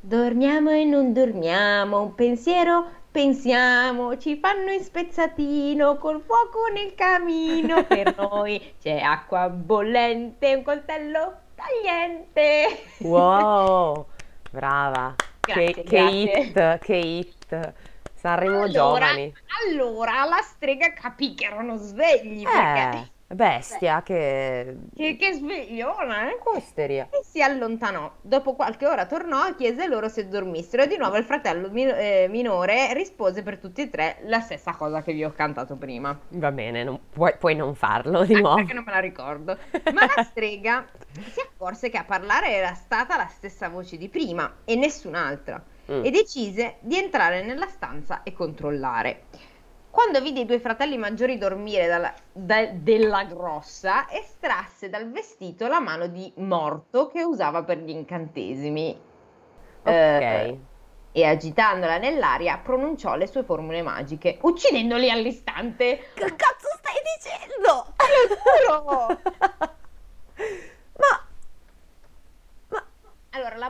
Dormiamo 0.00 0.70
e 0.70 0.84
non 0.84 1.12
dormiamo, 1.12 2.00
un 2.00 2.14
pensiero 2.14 3.00
pensiamo, 3.12 4.16
ci 4.16 4.38
fanno 4.38 4.72
in 4.72 4.82
spezzatino 4.82 5.98
col 5.98 6.22
fuoco 6.22 6.66
nel 6.72 6.94
camino. 6.94 7.84
Per 7.84 8.16
noi 8.18 8.74
c'è 8.80 8.98
acqua 8.98 9.50
bollente, 9.50 10.54
un 10.54 10.62
coltello 10.62 11.36
tagliente. 11.62 12.82
Wow, 12.98 14.06
brava. 14.50 15.14
Grazie, 15.40 15.72
che, 15.74 15.82
che 15.82 15.82
grazie. 15.82 16.40
hit, 16.40 16.78
che 16.78 16.96
hit. 16.96 17.72
Sanremo 18.14 18.62
Allora, 18.62 18.68
giovani. 18.70 19.34
allora 19.66 20.24
la 20.24 20.40
strega 20.42 20.92
capì 20.92 21.34
che 21.34 21.46
erano 21.46 21.76
svegli, 21.76 22.42
Eh, 22.42 22.50
perché 22.50 23.11
bestia, 23.34 24.02
che... 24.02 24.76
che, 24.94 25.16
che 25.16 25.32
svegliona, 25.32 26.30
eh? 26.30 26.38
Osteria. 26.44 27.08
E 27.10 27.22
si 27.24 27.42
allontanò. 27.42 28.10
Dopo 28.20 28.54
qualche 28.54 28.86
ora 28.86 29.06
tornò 29.06 29.46
e 29.46 29.54
chiese 29.54 29.86
loro 29.86 30.08
se 30.08 30.28
dormissero. 30.28 30.82
E 30.82 30.86
di 30.86 30.96
nuovo 30.96 31.16
il 31.16 31.24
fratello 31.24 31.70
mi- 31.70 31.84
eh, 31.86 32.26
minore 32.28 32.92
rispose 32.94 33.42
per 33.42 33.58
tutti 33.58 33.82
e 33.82 33.90
tre 33.90 34.18
la 34.24 34.40
stessa 34.40 34.72
cosa 34.72 35.02
che 35.02 35.12
vi 35.12 35.24
ho 35.24 35.32
cantato 35.32 35.76
prima. 35.76 36.18
Va 36.30 36.52
bene, 36.52 36.84
non- 36.84 37.00
puoi, 37.10 37.34
puoi 37.38 37.54
non 37.54 37.74
farlo 37.74 38.24
di 38.24 38.34
nuovo. 38.40 38.56
perché 38.56 38.74
non 38.74 38.84
me 38.84 38.92
la 38.92 39.00
ricordo. 39.00 39.56
Ma 39.92 40.06
la 40.16 40.22
strega 40.22 40.86
si 41.30 41.40
accorse 41.40 41.90
che 41.90 41.98
a 41.98 42.04
parlare 42.04 42.50
era 42.50 42.74
stata 42.74 43.16
la 43.16 43.26
stessa 43.28 43.68
voce 43.68 43.96
di 43.96 44.08
prima 44.08 44.58
e 44.64 44.76
nessun'altra. 44.76 45.62
Mm. 45.90 46.04
E 46.04 46.10
decise 46.10 46.76
di 46.80 46.96
entrare 46.96 47.42
nella 47.42 47.66
stanza 47.66 48.22
e 48.22 48.32
controllare. 48.32 49.24
Quando 49.92 50.22
vide 50.22 50.40
i 50.40 50.46
due 50.46 50.58
fratelli 50.58 50.96
maggiori 50.96 51.36
dormire 51.36 51.86
dalla- 51.86 52.14
da- 52.32 52.70
della 52.72 53.24
grossa, 53.24 54.10
estrasse 54.10 54.88
dal 54.88 55.10
vestito 55.10 55.66
la 55.66 55.80
mano 55.80 56.06
di 56.06 56.32
morto 56.36 57.08
che 57.08 57.22
usava 57.22 57.62
per 57.62 57.76
gli 57.76 57.90
incantesimi. 57.90 58.98
Ok. 59.82 59.90
Eh, 59.90 60.58
e 61.12 61.24
agitandola 61.26 61.98
nell'aria 61.98 62.56
pronunciò 62.56 63.16
le 63.16 63.26
sue 63.26 63.42
formule 63.42 63.82
magiche, 63.82 64.38
uccidendoli 64.40 65.10
all'istante. 65.10 65.98
Che 66.14 66.36
cazzo 66.36 66.68
stai 66.78 66.94
dicendo? 67.14 67.92
giuro! 68.64 69.06
Ma... 70.96 71.26
Ma... 72.68 72.86
Allora, 73.32 73.56
la 73.56 73.68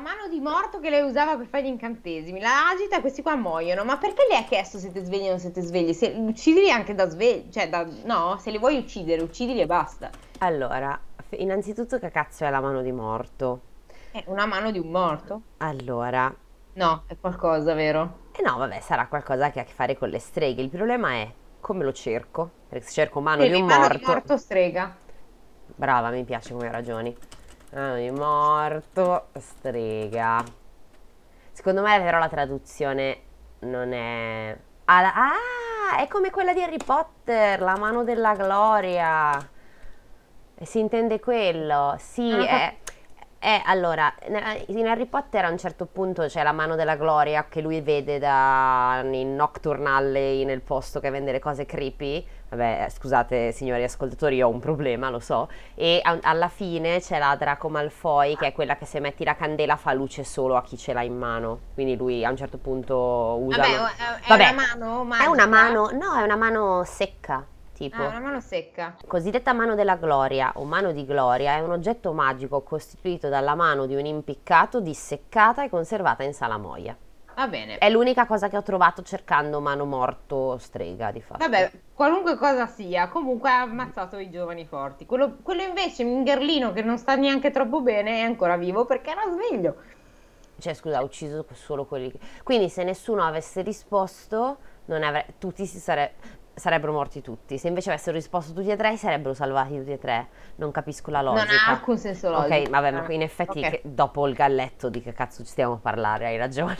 di 0.72 0.78
morto 0.78 0.80
che 0.80 0.90
lei 0.90 1.02
usava 1.02 1.36
per 1.36 1.46
fare 1.46 1.64
gli 1.64 1.68
incantesimi, 1.68 2.40
la 2.40 2.68
agita 2.68 2.96
e 2.96 3.00
questi 3.00 3.22
qua 3.22 3.36
muoiono. 3.36 3.84
Ma 3.84 3.98
perché 3.98 4.26
le 4.28 4.36
ha 4.36 4.44
chiesto 4.44 4.78
se 4.78 4.90
siete 4.90 5.04
svegli 5.04 5.26
o 5.26 5.30
non 5.30 5.38
siete 5.38 5.60
svegli? 5.60 5.92
Se, 5.92 6.14
uccidili 6.16 6.70
anche 6.70 6.94
da 6.94 7.08
svegli, 7.08 7.50
cioè 7.50 7.68
da, 7.68 7.86
no, 8.04 8.38
se 8.38 8.50
li 8.50 8.58
vuoi 8.58 8.78
uccidere, 8.78 9.22
uccidili 9.22 9.60
e 9.60 9.66
basta. 9.66 10.10
Allora, 10.38 10.98
innanzitutto 11.30 11.98
che 11.98 12.10
cazzo 12.10 12.44
è 12.44 12.50
la 12.50 12.60
mano 12.60 12.82
di 12.82 12.92
morto? 12.92 13.60
È 14.10 14.22
una 14.26 14.46
mano 14.46 14.70
di 14.70 14.78
un 14.78 14.88
morto? 14.88 15.42
Allora... 15.58 16.34
No, 16.74 17.02
è 17.06 17.16
qualcosa, 17.20 17.74
vero? 17.74 18.20
Eh 18.32 18.42
no, 18.42 18.56
vabbè, 18.56 18.80
sarà 18.80 19.06
qualcosa 19.06 19.50
che 19.50 19.58
ha 19.58 19.62
a 19.62 19.66
che 19.66 19.72
fare 19.72 19.98
con 19.98 20.08
le 20.08 20.18
streghe. 20.18 20.62
Il 20.62 20.70
problema 20.70 21.12
è 21.12 21.30
come 21.60 21.84
lo 21.84 21.92
cerco. 21.92 22.50
Perché 22.68 22.86
se 22.86 22.92
cerco 22.92 23.20
mano 23.20 23.42
di 23.42 23.50
Quindi 23.50 23.60
un 23.60 23.68
mano 23.68 23.82
morto... 23.82 23.98
di 23.98 24.04
morto 24.06 24.36
strega. 24.38 24.96
Brava, 25.74 26.10
mi 26.10 26.24
piace 26.24 26.52
come 26.52 26.70
ragioni. 26.70 27.14
Mano 27.72 27.96
di 27.96 28.10
morto, 28.10 29.28
strega. 29.38 30.42
Secondo 31.52 31.82
me 31.82 32.00
però 32.00 32.18
la 32.18 32.28
traduzione 32.28 33.20
non 33.60 33.92
è... 33.92 34.56
Ah, 34.86 35.12
ah, 35.14 35.96
è 35.98 36.08
come 36.08 36.30
quella 36.30 36.52
di 36.52 36.62
Harry 36.62 36.82
Potter, 36.82 37.60
la 37.60 37.76
mano 37.76 38.04
della 38.04 38.34
gloria. 38.34 39.48
Si 40.62 40.78
intende 40.78 41.20
quello? 41.20 41.96
Sì, 41.98 42.30
Ah, 42.30 42.46
è... 42.46 42.76
è- 43.38 43.62
allora, 43.66 44.12
in 44.66 44.86
Harry 44.86 45.06
Potter 45.06 45.44
a 45.44 45.50
un 45.50 45.58
certo 45.58 45.86
punto 45.86 46.26
c'è 46.26 46.42
la 46.42 46.52
mano 46.52 46.76
della 46.76 46.96
gloria 46.96 47.46
che 47.48 47.60
lui 47.60 47.80
vede 47.80 48.18
da 48.18 49.00
in 49.04 49.34
Nocturnal 49.34 50.04
Alley 50.04 50.44
nel 50.44 50.60
posto 50.60 51.00
che 51.00 51.10
vende 51.10 51.32
le 51.32 51.40
cose 51.40 51.66
creepy. 51.66 52.26
Vabbè, 52.52 52.84
eh, 52.84 52.90
scusate 52.90 53.50
signori 53.50 53.82
ascoltatori, 53.82 54.36
io 54.36 54.46
ho 54.46 54.50
un 54.50 54.58
problema, 54.60 55.08
lo 55.08 55.20
so. 55.20 55.48
E 55.74 56.00
a- 56.02 56.18
alla 56.20 56.48
fine 56.48 57.00
c'è 57.00 57.18
la 57.18 57.34
Draco 57.34 57.70
Malfoy 57.70 58.36
che 58.36 58.48
è 58.48 58.52
quella 58.52 58.76
che 58.76 58.84
se 58.84 59.00
metti 59.00 59.24
la 59.24 59.34
candela 59.34 59.76
fa 59.76 59.94
luce 59.94 60.22
solo 60.22 60.56
a 60.56 60.62
chi 60.62 60.76
ce 60.76 60.92
l'ha 60.92 61.00
in 61.02 61.16
mano. 61.16 61.60
Quindi 61.72 61.96
lui 61.96 62.22
a 62.26 62.28
un 62.28 62.36
certo 62.36 62.58
punto 62.58 63.38
usa... 63.40 63.56
Vabbè, 63.56 63.78
una- 63.78 63.88
è, 63.96 64.20
è 64.24 64.28
Vabbè, 64.28 64.50
una 64.50 64.66
mano 64.76 65.14
È 65.14 65.24
una 65.26 65.46
magica? 65.46 65.46
mano, 65.46 65.90
no, 65.92 66.14
è 66.18 66.22
una 66.22 66.36
mano 66.36 66.82
secca, 66.84 67.42
tipo. 67.72 68.02
Ah, 68.02 68.08
una 68.08 68.20
mano 68.20 68.40
secca. 68.42 68.96
Cosiddetta 69.06 69.54
mano 69.54 69.74
della 69.74 69.96
gloria 69.96 70.52
o 70.56 70.64
mano 70.64 70.92
di 70.92 71.06
gloria 71.06 71.56
è 71.56 71.60
un 71.60 71.70
oggetto 71.70 72.12
magico 72.12 72.60
costituito 72.60 73.30
dalla 73.30 73.54
mano 73.54 73.86
di 73.86 73.94
un 73.94 74.04
impiccato 74.04 74.78
disseccata 74.80 75.64
e 75.64 75.70
conservata 75.70 76.22
in 76.22 76.34
salamoia. 76.34 76.94
Va 77.42 77.48
bene. 77.48 77.78
È 77.78 77.90
l'unica 77.90 78.24
cosa 78.24 78.48
che 78.48 78.56
ho 78.56 78.62
trovato 78.62 79.02
cercando 79.02 79.60
mano 79.60 79.84
morto 79.84 80.58
strega 80.58 81.10
di 81.10 81.20
fatto. 81.20 81.38
Vabbè, 81.38 81.72
qualunque 81.92 82.36
cosa 82.36 82.68
sia, 82.68 83.08
comunque 83.08 83.50
ha 83.50 83.62
ammazzato 83.62 84.16
i 84.18 84.30
giovani 84.30 84.64
forti. 84.64 85.06
Quello, 85.06 85.38
quello 85.42 85.62
invece, 85.62 86.04
Mingerlino, 86.04 86.72
che 86.72 86.82
non 86.82 86.98
sta 86.98 87.16
neanche 87.16 87.50
troppo 87.50 87.80
bene, 87.80 88.18
è 88.18 88.20
ancora 88.20 88.56
vivo 88.56 88.84
perché 88.84 89.10
era 89.10 89.22
sveglio. 89.28 89.74
Cioè, 90.56 90.72
scusa, 90.74 90.98
ha 90.98 91.02
ucciso 91.02 91.44
solo 91.54 91.84
quelli 91.84 92.12
che... 92.12 92.20
Quindi 92.44 92.68
se 92.68 92.84
nessuno 92.84 93.24
avesse 93.24 93.62
risposto, 93.62 94.58
non 94.84 95.02
avre- 95.02 95.34
tutti 95.38 95.66
si 95.66 95.78
sare- 95.80 96.14
sarebbero 96.54 96.92
morti 96.92 97.20
tutti. 97.22 97.58
Se 97.58 97.68
invece 97.68 97.90
avessero 97.90 98.16
risposto 98.16 98.52
tutti 98.52 98.68
e 98.70 98.76
tre, 98.76 98.96
sarebbero 98.96 99.34
salvati 99.34 99.76
tutti 99.78 99.92
e 99.92 99.98
tre. 99.98 100.28
Non 100.56 100.70
capisco 100.70 101.10
la 101.10 101.22
logica. 101.22 101.44
Non 101.44 101.54
ha 101.66 101.70
alcun 101.70 101.98
senso 101.98 102.30
logico. 102.30 102.54
Ok, 102.54 102.68
vabbè, 102.68 102.90
ma 102.90 103.04
Ah, 103.04 103.12
in 103.12 103.22
effetti 103.22 103.58
ok. 103.60 103.70
che- 103.70 103.80
dopo 103.84 104.26
il 104.26 104.34
galletto 104.34 104.88
di 104.88 105.00
che 105.02 105.12
cazzo 105.12 105.42
ci 105.44 105.50
stiamo 105.50 105.74
a 105.74 105.78
parlare, 105.78 106.26
hai 106.26 106.36
ragione. 106.36 106.76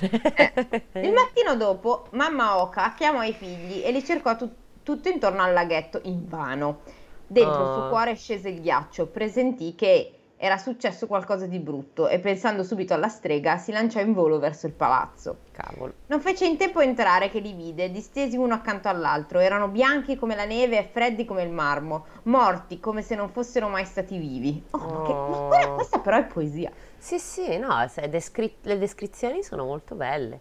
Il 0.94 1.12
mattino 1.12 1.56
dopo, 1.56 2.06
mamma 2.10 2.60
Oka 2.60 2.94
chiamò 2.96 3.22
i 3.22 3.32
figli 3.32 3.82
e 3.84 3.90
li 3.92 4.04
cercò 4.04 4.36
tu- 4.36 4.54
tutto 4.82 5.08
intorno 5.08 5.42
al 5.42 5.52
laghetto 5.52 6.00
invano. 6.04 6.80
Dentro 7.26 7.54
il 7.62 7.66
Oh. 7.68 7.72
suo 7.74 7.88
cuore 7.88 8.14
scese 8.14 8.50
il 8.50 8.60
ghiaccio, 8.60 9.06
presentì 9.06 9.74
che 9.74 10.18
era 10.44 10.56
successo 10.56 11.06
qualcosa 11.06 11.46
di 11.46 11.60
brutto 11.60 12.08
e 12.08 12.18
pensando 12.18 12.64
subito 12.64 12.92
alla 12.94 13.06
strega 13.06 13.58
si 13.58 13.70
lanciò 13.70 14.00
in 14.00 14.12
volo 14.12 14.40
verso 14.40 14.66
il 14.66 14.72
palazzo. 14.72 15.36
Cavolo. 15.52 15.92
Non 16.06 16.20
fece 16.20 16.46
in 16.46 16.56
tempo 16.56 16.80
a 16.80 16.82
entrare 16.82 17.30
che 17.30 17.38
li 17.38 17.52
vide, 17.52 17.92
distesi 17.92 18.36
uno 18.36 18.54
accanto 18.54 18.88
all'altro, 18.88 19.38
erano 19.38 19.68
bianchi 19.68 20.16
come 20.16 20.34
la 20.34 20.44
neve 20.44 20.78
e 20.78 20.88
freddi 20.90 21.24
come 21.24 21.44
il 21.44 21.52
marmo, 21.52 22.06
morti 22.24 22.80
come 22.80 23.02
se 23.02 23.14
non 23.14 23.28
fossero 23.28 23.68
mai 23.68 23.84
stati 23.84 24.18
vivi. 24.18 24.60
Oh, 24.70 24.78
ma, 24.78 25.02
che- 25.06 25.12
ma 25.12 25.36
Oh. 25.36 25.46
quella- 25.46 25.68
questa 25.74 26.00
però 26.00 26.16
è 26.16 26.24
poesia. 26.24 26.72
Sì, 26.98 27.20
sì, 27.20 27.56
no, 27.58 27.76
descri- 28.08 28.56
le 28.62 28.78
descrizioni 28.78 29.44
sono 29.44 29.64
molto 29.64 29.94
belle. 29.94 30.40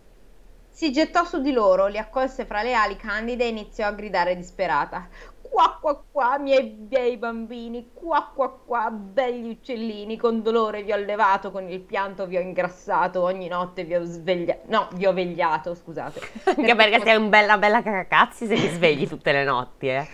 Si 0.74 0.90
gettò 0.92 1.26
su 1.26 1.42
di 1.42 1.52
loro, 1.52 1.88
li 1.88 1.98
accolse 1.98 2.46
fra 2.46 2.64
le 2.64 2.74
ali 2.74 2.96
candide 2.96 3.44
e 3.44 3.50
iniziò 3.50 3.86
a 3.86 3.92
gridare 3.92 4.38
disperata. 4.38 5.10
Qua 5.52 5.78
qua 5.82 6.02
qua, 6.10 6.38
miei 6.38 6.64
bei 6.64 7.18
bambini, 7.18 7.92
qua 7.94 8.32
qua 8.34 8.50
qua, 8.50 8.90
belli 8.90 9.50
uccellini, 9.50 10.16
con 10.16 10.42
dolore 10.42 10.82
vi 10.82 10.94
ho 10.94 10.96
allevato, 10.96 11.52
con 11.52 11.68
il 11.68 11.82
pianto 11.82 12.26
vi 12.26 12.38
ho 12.38 12.40
ingrassato, 12.40 13.22
ogni 13.22 13.50
notte 13.50 13.84
vi 13.84 13.94
ho 13.96 14.04
svegliato, 14.06 14.62
no, 14.68 14.88
vi 14.94 15.06
ho 15.06 15.12
vegliato, 15.12 15.76
scusate. 15.76 16.22
Anche 16.56 16.74
perché 16.74 17.02
sei 17.02 17.18
un 17.18 17.28
bella 17.28 17.58
bella 17.58 17.84
cacacazzi 17.84 18.48
se 18.48 18.56
ti 18.56 18.68
svegli 18.70 19.10
tutte 19.10 19.34
le 19.34 19.44
notti, 19.44 19.90
eh. 19.90 20.08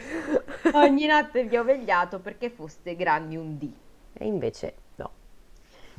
Ogni 0.73 1.05
notte 1.05 1.43
vi 1.43 1.55
ho 1.55 1.63
vegliato 1.63 2.19
perché 2.19 2.49
foste 2.49 2.95
grandi 2.95 3.37
un 3.37 3.59
dì. 3.59 3.71
E 4.13 4.25
invece 4.25 4.75
no. 4.95 5.11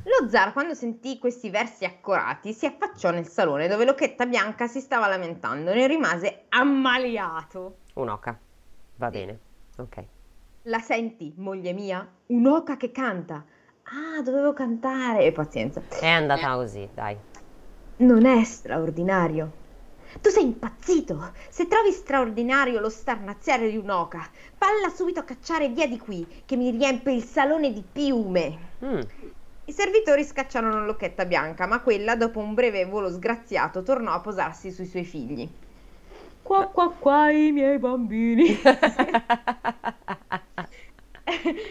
Lo 0.03 0.27
zar, 0.27 0.51
quando 0.51 0.73
sentì 0.73 1.17
questi 1.17 1.49
versi 1.49 1.85
accorati, 1.85 2.51
si 2.51 2.65
affacciò 2.65 3.11
nel 3.11 3.27
salone 3.27 3.69
dove 3.69 3.85
Locchetta 3.85 4.25
Bianca 4.25 4.67
si 4.67 4.81
stava 4.81 5.07
lamentando, 5.07 5.73
ne 5.73 5.87
rimase 5.87 6.43
ammaliato. 6.49 7.77
Un'oca. 7.93 8.37
Va 8.99 9.09
bene. 9.09 9.39
Ok. 9.77 10.03
La 10.63 10.79
senti, 10.79 11.33
moglie 11.37 11.71
mia? 11.71 12.05
Un'oca 12.27 12.75
che 12.75 12.91
canta. 12.91 13.45
Ah, 13.83 14.21
dovevo 14.21 14.51
cantare. 14.51 15.23
E 15.23 15.31
pazienza. 15.31 15.81
È 15.87 16.05
andata 16.05 16.53
così, 16.55 16.87
dai. 16.93 17.17
Non 17.97 18.25
è 18.25 18.43
straordinario. 18.43 19.53
Tu 20.21 20.29
sei 20.29 20.43
impazzito. 20.43 21.31
Se 21.49 21.67
trovi 21.67 21.91
straordinario 21.91 22.81
lo 22.81 22.89
starnaziare 22.89 23.69
di 23.69 23.77
un'oca, 23.77 24.29
palla 24.57 24.89
subito 24.93 25.21
a 25.21 25.23
cacciare 25.23 25.69
via 25.69 25.87
di 25.87 25.97
qui, 25.97 26.43
che 26.45 26.57
mi 26.57 26.69
riempie 26.69 27.13
il 27.13 27.23
salone 27.23 27.71
di 27.71 27.83
piume. 27.89 28.59
Mm. 28.83 28.99
I 29.63 29.71
servitori 29.71 30.25
scacciarono 30.25 30.83
Locchetta 30.83 31.23
Bianca, 31.23 31.67
ma 31.67 31.79
quella, 31.81 32.17
dopo 32.17 32.39
un 32.39 32.53
breve 32.53 32.83
volo 32.83 33.09
sgraziato, 33.09 33.81
tornò 33.81 34.11
a 34.11 34.19
posarsi 34.19 34.71
sui 34.71 34.85
suoi 34.85 35.05
figli. 35.05 35.49
Qua 36.43 36.67
qua 36.67 36.91
qua 36.99 37.31
i 37.31 37.51
miei 37.51 37.79
bambini. 37.79 38.59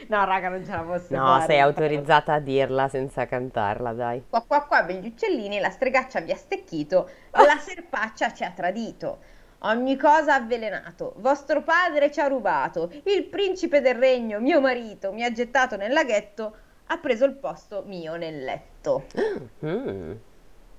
no, 0.08 0.24
raga, 0.24 0.48
non 0.48 0.64
ce 0.64 0.70
la 0.70 0.82
posso 0.82 1.14
No, 1.14 1.24
fare. 1.24 1.46
sei 1.46 1.60
autorizzata 1.60 2.34
a 2.34 2.38
dirla 2.40 2.88
senza 2.88 3.26
cantarla, 3.26 3.92
dai. 3.92 4.22
Qua 4.28 4.42
qua 4.46 4.64
qua 4.66 4.82
begli 4.84 5.06
uccellini, 5.08 5.58
la 5.58 5.70
stregaccia 5.70 6.20
vi 6.20 6.30
ha 6.32 6.36
stecchito, 6.36 7.08
la 7.32 7.58
serpaccia 7.62 8.32
ci 8.32 8.44
ha 8.44 8.50
tradito. 8.50 9.36
Ogni 9.62 9.96
cosa 9.96 10.34
ha 10.34 10.36
avvelenato, 10.36 11.14
vostro 11.16 11.62
padre 11.62 12.12
ci 12.12 12.20
ha 12.20 12.28
rubato, 12.28 12.92
il 13.04 13.24
principe 13.24 13.80
del 13.80 13.96
regno, 13.96 14.38
mio 14.38 14.60
marito, 14.60 15.12
mi 15.12 15.24
ha 15.24 15.32
gettato 15.32 15.76
nel 15.76 15.92
laghetto, 15.92 16.54
ha 16.86 16.96
preso 16.98 17.24
il 17.24 17.34
posto 17.34 17.82
mio 17.86 18.16
nel 18.16 18.44
letto. 18.44 19.06
Mm. 19.64 20.12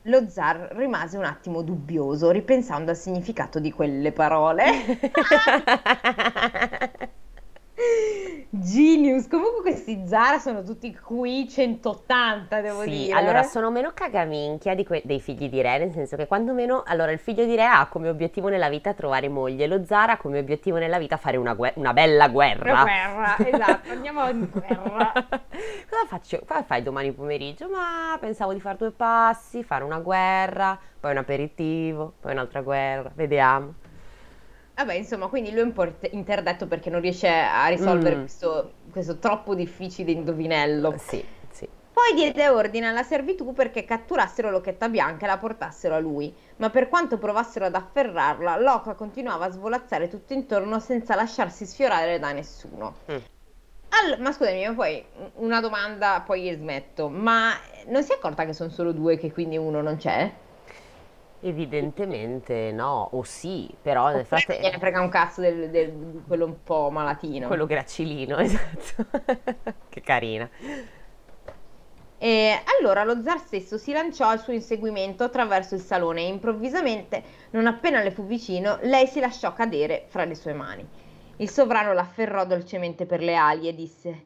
Lo 0.03 0.27
zar 0.29 0.69
rimase 0.75 1.17
un 1.17 1.23
attimo 1.25 1.61
dubbioso, 1.61 2.31
ripensando 2.31 2.91
al 2.91 2.97
significato 2.97 3.59
di 3.59 3.71
quelle 3.71 4.11
parole. 4.11 4.65
Genius, 8.51 9.27
comunque 9.27 9.61
questi 9.61 10.03
zar 10.07 10.39
sono 10.39 10.63
tutti 10.63 10.93
qui 10.97 11.47
180, 11.47 12.61
devo 12.61 12.81
Sì, 12.81 12.89
dire. 12.89 13.13
allora 13.13 13.43
sono 13.43 13.69
meno 13.71 13.91
cagaminchia 13.93 14.73
di 14.75 14.83
que- 14.85 15.01
dei 15.05 15.19
figli 15.21 15.47
di 15.49 15.61
Re, 15.61 15.77
nel 15.77 15.91
senso 15.91 16.15
che 16.15 16.25
quando 16.27 16.53
meno, 16.53 16.83
allora 16.85 17.11
il 17.11 17.19
figlio 17.19 17.45
di 17.45 17.55
Re 17.55 17.65
ha 17.65 17.87
come 17.87 18.09
obiettivo 18.09 18.49
nella 18.49 18.67
vita 18.69 18.93
trovare 18.93 19.29
moglie, 19.29 19.67
lo 19.67 19.85
Zara 19.85 20.13
ha 20.13 20.17
come 20.17 20.39
obiettivo 20.39 20.77
nella 20.77 20.97
vita 20.97 21.17
fare 21.17 21.37
una, 21.37 21.53
gue- 21.53 21.73
una 21.75 21.93
bella 21.93 22.27
guerra. 22.27 22.71
Una 22.71 22.83
guerra, 22.83 23.37
esatto, 23.47 23.91
andiamo 23.91 24.27
in 24.29 24.49
guerra. 24.51 25.11
Cosa 25.89 26.05
faccio? 26.07 26.39
Cosa 26.45 26.63
fai 26.63 26.81
domani 26.81 27.11
pomeriggio? 27.11 27.69
Ma 27.69 28.17
pensavo 28.19 28.53
di 28.53 28.59
fare 28.59 28.77
due 28.77 28.91
passi, 28.91 29.63
fare 29.63 29.83
una 29.83 29.99
guerra, 29.99 30.77
poi 30.99 31.11
un 31.11 31.17
aperitivo, 31.17 32.13
poi 32.19 32.31
un'altra 32.31 32.61
guerra, 32.61 33.11
vediamo. 33.13 33.73
Vabbè, 34.79 34.93
insomma, 34.93 35.27
quindi 35.27 35.51
lui 35.51 35.59
è 35.59 35.63
un 35.63 35.73
po' 35.73 35.93
interdetto 36.11 36.65
perché 36.65 36.89
non 36.89 37.01
riesce 37.01 37.27
a 37.27 37.67
risolvere 37.67 38.15
Mm. 38.15 38.19
questo, 38.21 38.71
questo 38.89 39.17
troppo 39.17 39.53
difficile 39.53 40.11
indovinello. 40.11 40.95
Sì, 40.97 41.21
sì. 41.51 41.67
Poi 41.91 42.15
diede 42.15 42.47
ordine 42.47 42.87
alla 42.87 43.03
servitù 43.03 43.51
perché 43.51 43.83
catturassero 43.83 44.49
l'occhetta 44.49 44.87
bianca 44.87 45.25
e 45.25 45.27
la 45.27 45.37
portassero 45.37 45.95
a 45.95 45.99
lui, 45.99 46.33
ma 46.57 46.69
per 46.69 46.87
quanto 46.87 47.17
provassero 47.17 47.65
ad 47.65 47.75
afferrarla, 47.75 48.57
l'oca 48.57 48.93
continuava 48.93 49.47
a 49.47 49.51
svolazzare 49.51 50.07
tutto 50.07 50.31
intorno 50.31 50.79
senza 50.79 51.13
lasciarsi 51.13 51.65
sfiorare 51.65 52.17
da 52.17 52.31
nessuno. 52.31 52.95
Mm. 53.11 53.17
All- 53.89 54.21
ma 54.21 54.31
scusami, 54.31 54.65
ma 54.65 54.73
poi 54.75 55.03
una 55.35 55.59
domanda, 55.59 56.23
poi 56.25 56.53
smetto, 56.55 57.09
ma 57.09 57.51
non 57.87 58.01
si 58.01 58.13
è 58.13 58.15
accorta 58.15 58.45
che 58.45 58.53
sono 58.53 58.69
solo 58.69 58.93
due, 58.93 59.17
che 59.17 59.29
quindi 59.33 59.57
uno 59.57 59.81
non 59.81 59.97
c'è? 59.97 60.31
Evidentemente 61.41 62.71
no, 62.73 63.09
o 63.13 63.23
sì, 63.23 63.73
però 63.81 64.11
nel 64.11 64.25
frattempo... 64.25 64.61
gliene 64.61 64.77
frega 64.77 64.99
un 64.99 65.09
cazzo 65.09 65.39
del, 65.39 65.69
del- 65.69 65.93
di 65.93 66.21
quello 66.27 66.45
un 66.45 66.63
po' 66.63 66.89
malatino. 66.89 67.47
Quello 67.47 67.65
gracilino, 67.65 68.35
esatto. 68.39 69.05
che 69.87 70.01
carina. 70.01 70.49
E 72.17 72.61
allora 72.77 73.05
lo 73.05 73.21
zar 73.21 73.39
stesso 73.39 73.77
si 73.77 73.93
lanciò 73.93 74.27
al 74.27 74.41
suo 74.41 74.51
inseguimento 74.51 75.23
attraverso 75.23 75.75
il 75.75 75.79
salone 75.79 76.23
e 76.23 76.27
improvvisamente, 76.27 77.23
non 77.51 77.65
appena 77.65 78.01
le 78.01 78.11
fu 78.11 78.25
vicino, 78.25 78.77
lei 78.81 79.07
si 79.07 79.21
lasciò 79.21 79.53
cadere 79.53 80.07
fra 80.09 80.25
le 80.25 80.35
sue 80.35 80.51
mani. 80.51 80.85
Il 81.37 81.49
sovrano 81.49 81.93
l'afferrò 81.93 82.45
dolcemente 82.45 83.05
per 83.05 83.21
le 83.21 83.35
ali 83.35 83.69
e 83.69 83.73
disse: 83.73 84.25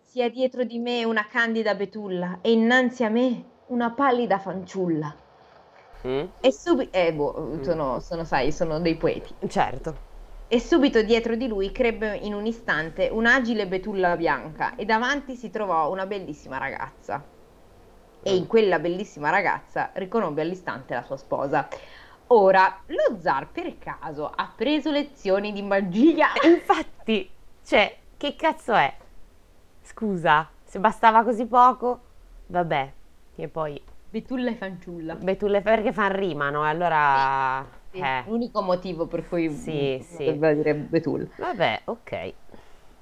Sia 0.00 0.28
dietro 0.28 0.64
di 0.64 0.80
me 0.80 1.04
una 1.04 1.28
candida 1.28 1.76
betulla 1.76 2.38
e 2.42 2.50
innanzi 2.50 3.04
a 3.04 3.08
me 3.08 3.44
una 3.66 3.92
pallida 3.92 4.40
fanciulla. 4.40 5.21
Mm? 6.06 6.24
E 6.40 6.52
subito, 6.52 6.96
eh, 6.96 7.12
boh, 7.12 7.58
sono, 7.62 8.00
sono, 8.00 8.24
sai, 8.24 8.52
sono 8.52 8.80
dei 8.80 8.96
poeti. 8.96 9.34
Certo. 9.46 10.10
E 10.48 10.60
subito 10.60 11.02
dietro 11.02 11.34
di 11.34 11.48
lui 11.48 11.72
crebbe 11.72 12.16
in 12.16 12.34
un 12.34 12.44
istante 12.44 13.08
un'agile 13.10 13.66
betulla 13.66 14.16
bianca 14.16 14.74
e 14.74 14.84
davanti 14.84 15.34
si 15.34 15.50
trovò 15.50 15.90
una 15.90 16.04
bellissima 16.04 16.58
ragazza. 16.58 17.24
E 18.22 18.36
in 18.36 18.46
quella 18.46 18.78
bellissima 18.78 19.30
ragazza 19.30 19.90
riconobbe 19.94 20.42
all'istante 20.42 20.94
la 20.94 21.02
sua 21.02 21.16
sposa. 21.16 21.68
Ora, 22.28 22.80
lo 22.86 23.18
zar 23.18 23.48
per 23.48 23.78
caso 23.78 24.30
ha 24.34 24.52
preso 24.54 24.90
lezioni 24.90 25.52
di 25.52 25.62
magia? 25.62 26.28
Infatti, 26.44 27.28
cioè, 27.64 27.96
che 28.16 28.36
cazzo 28.36 28.74
è? 28.74 28.94
Scusa, 29.82 30.48
se 30.64 30.78
bastava 30.78 31.24
così 31.24 31.46
poco, 31.46 32.00
vabbè, 32.46 32.92
e 33.36 33.48
poi... 33.48 33.82
Betulla 34.12 34.50
e 34.50 34.56
fanciulla. 34.56 35.14
Betulle 35.14 35.62
perché 35.62 35.90
fan 35.92 36.12
rimano, 36.14 36.66
e 36.66 36.68
allora... 36.68 37.66
Sì, 37.90 37.98
eh, 37.98 38.24
L'unico 38.26 38.60
motivo 38.60 39.06
per 39.06 39.26
cui 39.26 39.50
Sì, 39.50 40.04
sì. 40.06 40.24
doveva 40.26 40.52
dire 40.52 40.74
Betulla. 40.74 41.26
vabbè, 41.36 41.80
ok. 41.84 42.32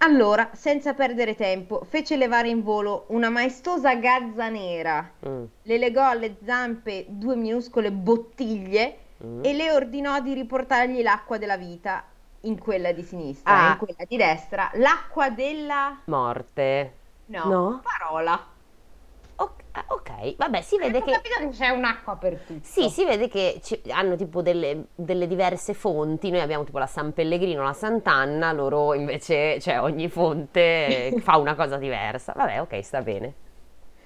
Allora, 0.03 0.51
senza 0.53 0.95
perdere 0.95 1.35
tempo, 1.35 1.83
fece 1.85 2.17
levare 2.17 2.49
in 2.49 2.63
volo 2.63 3.05
una 3.09 3.29
maestosa 3.29 3.95
gazza 3.97 4.49
nera, 4.49 5.11
Mm, 5.27 5.45
le 5.63 5.79
legò 5.79 6.09
alle 6.09 6.37
zampe 6.45 7.05
due 7.09 7.35
minuscole 7.37 7.91
bottiglie 7.91 8.97
mm. 9.25 9.45
e 9.45 9.53
le 9.53 9.73
ordinò 9.73 10.21
di 10.21 10.33
riportargli 10.33 11.03
l'acqua 11.03 11.39
della 11.39 11.57
vita 11.59 12.05
in 12.43 12.57
quella 12.59 12.93
di 12.93 13.03
sinistra 13.03 13.53
Ah. 13.53 13.67
e 13.67 13.71
in 13.73 13.79
quella 13.79 14.05
di 14.09 14.17
destra, 14.17 14.71
l'acqua 14.75 15.29
della... 15.31 15.99
Morte. 16.05 16.95
no, 17.27 17.45
No? 17.49 17.83
parola. 17.83 18.47
Ok, 19.43 19.63
ah, 19.73 19.85
ok, 19.89 20.37
vabbè, 20.37 20.61
si 20.61 20.77
vede 20.77 20.99
Ho 20.99 21.03
che... 21.03 21.13
capito 21.13 21.39
che 21.39 21.49
c'è 21.49 21.69
un'acqua 21.71 22.17
per 22.17 22.41
tutto. 22.41 22.61
Sì, 22.63 22.91
si 22.91 23.07
vede 23.07 23.29
che 23.29 23.61
ci- 23.63 23.81
hanno 23.89 24.15
tipo 24.15 24.43
delle, 24.43 24.89
delle 24.95 25.27
diverse 25.27 25.73
fonti. 25.73 26.31
Noi 26.31 26.41
abbiamo 26.41 26.65
tipo 26.65 26.79
la 26.79 26.87
San 26.87 27.15
Pellegrino, 27.15 27.63
la 27.63 27.73
Sant'Anna, 27.73 28.53
loro 28.53 28.93
invece, 28.93 29.59
cioè 29.61 29.81
ogni 29.81 30.09
fonte 30.11 31.15
fa 31.25 31.39
una 31.39 31.55
cosa 31.55 31.79
diversa. 31.79 32.35
Vabbè, 32.37 32.61
ok, 32.61 32.85
sta 32.85 33.01
bene. 33.01 33.35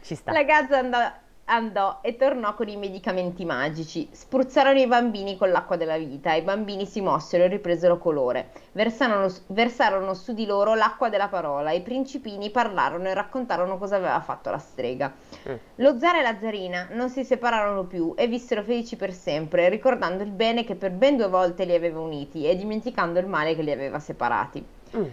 Ci 0.03 0.14
sta. 0.14 0.31
La 0.31 0.44
gazza 0.44 0.79
andò, 0.79 0.99
andò 1.46 1.98
e 2.00 2.16
tornò 2.16 2.54
con 2.54 2.68
i 2.68 2.76
medicamenti 2.76 3.44
magici. 3.44 4.09
Spruzzarono 4.11 4.78
i 4.78 4.87
bambini 4.87 5.37
con 5.37 5.50
l'acqua 5.50 5.76
della 5.76 5.98
vita. 5.98 6.35
I 6.35 6.42
bambini 6.42 6.87
si 6.87 7.00
mossero 7.00 7.44
e 7.44 7.48
ripresero 7.48 7.98
colore. 7.98 8.50
Versarono, 8.72 9.33
versarono 9.48 10.14
su 10.14 10.33
di 10.33 10.46
loro 10.46 10.74
l'acqua 10.74 11.09
della 11.09 11.28
parola. 11.28 11.70
I 11.72 11.83
principini 11.83 12.50
parlarono 12.50 13.09
e 13.09 13.14
raccontarono 13.14 13.78
cosa 13.78 13.96
aveva 13.96 14.20
fatto 14.20 14.50
la 14.50 14.59
strega. 14.59 15.12
Mm. 15.48 15.54
Lo 15.76 15.98
zar 15.98 16.16
e 16.16 16.22
la 16.22 16.37
zarina 16.40 16.88
non 16.92 17.11
si 17.11 17.24
separarono 17.24 17.85
più 17.85 18.14
e 18.16 18.26
vissero 18.26 18.62
felici 18.62 18.96
per 18.96 19.12
sempre, 19.12 19.68
ricordando 19.68 20.22
il 20.22 20.30
bene 20.30 20.64
che 20.64 20.74
per 20.74 20.90
ben 20.90 21.16
due 21.16 21.28
volte 21.28 21.64
li 21.64 21.74
aveva 21.74 22.00
uniti 22.00 22.46
e 22.48 22.57
dimenticando 22.57 23.18
il 23.18 23.26
male 23.26 23.54
che 23.54 23.62
li 23.62 23.72
aveva 23.72 23.98
separati. 23.98 24.64
Mm. 24.96 25.04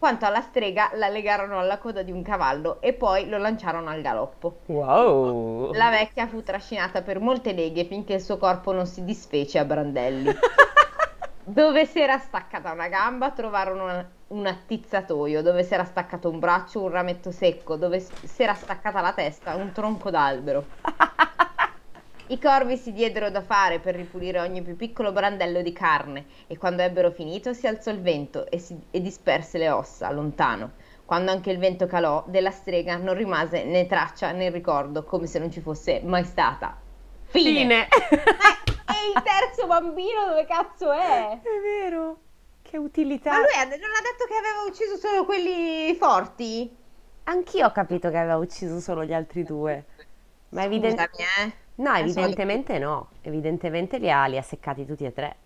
Quanto 0.00 0.24
alla 0.24 0.40
strega, 0.40 0.90
la 0.94 1.08
legarono 1.08 1.58
alla 1.58 1.76
coda 1.76 2.02
di 2.02 2.10
un 2.10 2.22
cavallo 2.22 2.80
e 2.80 2.94
poi 2.94 3.28
lo 3.28 3.36
lanciarono 3.36 3.90
al 3.90 4.00
galoppo. 4.00 4.60
Wow. 4.64 5.74
La 5.74 5.90
vecchia 5.90 6.26
fu 6.26 6.42
trascinata 6.42 7.02
per 7.02 7.20
molte 7.20 7.52
leghe 7.52 7.84
finché 7.84 8.14
il 8.14 8.22
suo 8.22 8.38
corpo 8.38 8.72
non 8.72 8.86
si 8.86 9.04
disfece 9.04 9.58
a 9.58 9.66
brandelli. 9.66 10.32
Dove 11.44 11.84
si 11.84 12.00
era 12.00 12.16
staccata 12.16 12.72
una 12.72 12.88
gamba 12.88 13.30
trovarono 13.32 13.84
una- 13.84 14.10
un 14.28 14.46
attizzatoio, 14.46 15.42
dove 15.42 15.64
si 15.64 15.74
era 15.74 15.84
staccato 15.84 16.30
un 16.30 16.38
braccio, 16.38 16.80
un 16.82 16.90
rametto 16.90 17.30
secco, 17.30 17.76
dove 17.76 18.00
si 18.00 18.42
era 18.42 18.54
staccata 18.54 19.02
la 19.02 19.12
testa, 19.12 19.54
un 19.56 19.72
tronco 19.72 20.08
d'albero. 20.08 20.64
I 22.30 22.38
corvi 22.38 22.76
si 22.76 22.92
diedero 22.92 23.28
da 23.28 23.42
fare 23.42 23.80
per 23.80 23.96
ripulire 23.96 24.38
ogni 24.38 24.62
più 24.62 24.76
piccolo 24.76 25.10
brandello 25.10 25.62
di 25.62 25.72
carne 25.72 26.26
e 26.46 26.56
quando 26.56 26.82
ebbero 26.82 27.10
finito 27.10 27.52
si 27.52 27.66
alzò 27.66 27.90
il 27.90 28.00
vento 28.00 28.48
e, 28.48 28.58
si- 28.58 28.80
e 28.90 29.00
disperse 29.00 29.58
le 29.58 29.68
ossa 29.70 30.10
lontano. 30.12 30.72
Quando 31.04 31.32
anche 31.32 31.50
il 31.50 31.58
vento 31.58 31.86
calò, 31.86 32.22
della 32.28 32.52
strega 32.52 32.96
non 32.98 33.14
rimase 33.14 33.64
né 33.64 33.86
traccia 33.86 34.30
né 34.30 34.48
ricordo, 34.50 35.02
come 35.02 35.26
se 35.26 35.40
non 35.40 35.50
ci 35.50 35.60
fosse 35.60 36.02
mai 36.04 36.24
stata. 36.24 36.76
Fine! 37.26 37.50
Fine. 37.50 37.88
E 38.90 39.12
il 39.14 39.22
terzo 39.22 39.66
bambino 39.68 40.26
dove 40.26 40.44
cazzo 40.46 40.90
è? 40.92 41.30
È 41.40 41.60
vero. 41.62 42.16
Che 42.60 42.76
utilità. 42.76 43.30
Ma 43.30 43.38
lui 43.38 43.54
ha- 43.56 43.64
non 43.64 43.72
ha 43.72 44.02
detto 44.02 44.26
che 44.28 44.34
aveva 44.34 44.62
ucciso 44.68 44.96
solo 44.96 45.24
quelli 45.24 45.94
forti? 45.94 46.76
Anch'io 47.24 47.66
ho 47.66 47.70
capito 47.72 48.10
che 48.10 48.16
aveva 48.18 48.36
ucciso 48.36 48.80
solo 48.80 49.04
gli 49.04 49.12
altri 49.12 49.44
due. 49.44 49.84
Ma 50.50 50.64
eviden- 50.64 50.90
Scusami, 50.90 51.24
eh. 51.46 51.52
No, 51.80 51.94
evidentemente 51.94 52.78
no. 52.78 53.08
Evidentemente 53.22 53.98
li 53.98 54.10
ha, 54.10 54.26
li 54.26 54.36
ha 54.36 54.42
seccati 54.42 54.84
tutti 54.86 55.04
e 55.04 55.12
tre. 55.12 55.36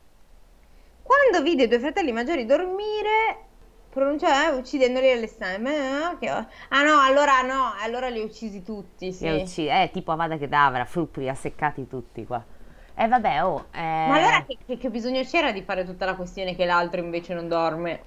Quando 1.03 1.43
vide 1.43 1.65
i 1.65 1.69
due 1.69 1.79
fratelli 1.79 2.13
maggiori 2.13 2.47
dormire, 2.47 3.45
pronunciò 3.91 4.27
eh, 4.29 4.55
uccidendoli 4.57 5.11
alle. 5.11 5.25
Eh, 5.27 6.17
che- 6.19 6.29
Ah 6.29 6.83
no, 6.83 6.99
allora 7.01 7.43
no, 7.43 7.75
allora 7.81 8.09
li 8.09 8.21
ha 8.21 8.25
uccisi 8.25 8.63
tutti, 8.63 9.13
sì. 9.13 9.25
Li 9.25 9.29
ha 9.31 9.35
uccisi. 9.35 9.67
Eh, 9.67 9.91
tipo 9.93 10.13
Avada 10.13 10.37
Kedavra, 10.39 10.85
frutti, 10.85 11.21
li 11.21 11.29
ha 11.29 11.35
seccati 11.35 11.87
tutti 11.87 12.25
qua. 12.27 12.43
Eh 12.97 13.09
vabbè, 13.09 13.45
oh. 13.45 13.67
eh, 13.73 13.81
Ma 13.81 14.15
allora 14.15 14.45
che, 14.47 14.57
che- 14.65 14.77
che 14.79 14.91
bisogno 14.91 15.23
c'era 15.25 15.53
di 15.53 15.63
fare 15.63 15.85
tutta 15.85 16.05
la 16.05 16.15
questione 16.15 16.55
che 16.55 16.65
l'altro 16.65 17.01
invece 17.01 17.35
non 17.35 17.49
dorme? 17.49 18.03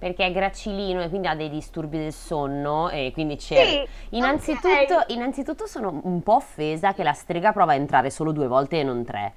Perché 0.00 0.24
è 0.24 0.32
gracilino 0.32 1.02
e 1.02 1.10
quindi 1.10 1.28
ha 1.28 1.34
dei 1.34 1.50
disturbi 1.50 1.98
del 1.98 2.12
sonno 2.14 2.88
e 2.88 3.10
quindi 3.12 3.36
c'è... 3.36 3.64
Sì, 3.66 4.16
Innanzitutto, 4.16 4.94
ok. 4.94 5.04
innanzitutto 5.08 5.66
sono 5.66 6.00
un 6.04 6.22
po' 6.22 6.36
offesa 6.36 6.94
che 6.94 7.02
la 7.02 7.12
strega 7.12 7.52
prova 7.52 7.72
a 7.72 7.74
entrare 7.74 8.08
solo 8.08 8.32
due 8.32 8.46
volte 8.46 8.80
e 8.80 8.82
non 8.82 9.04
tre. 9.04 9.32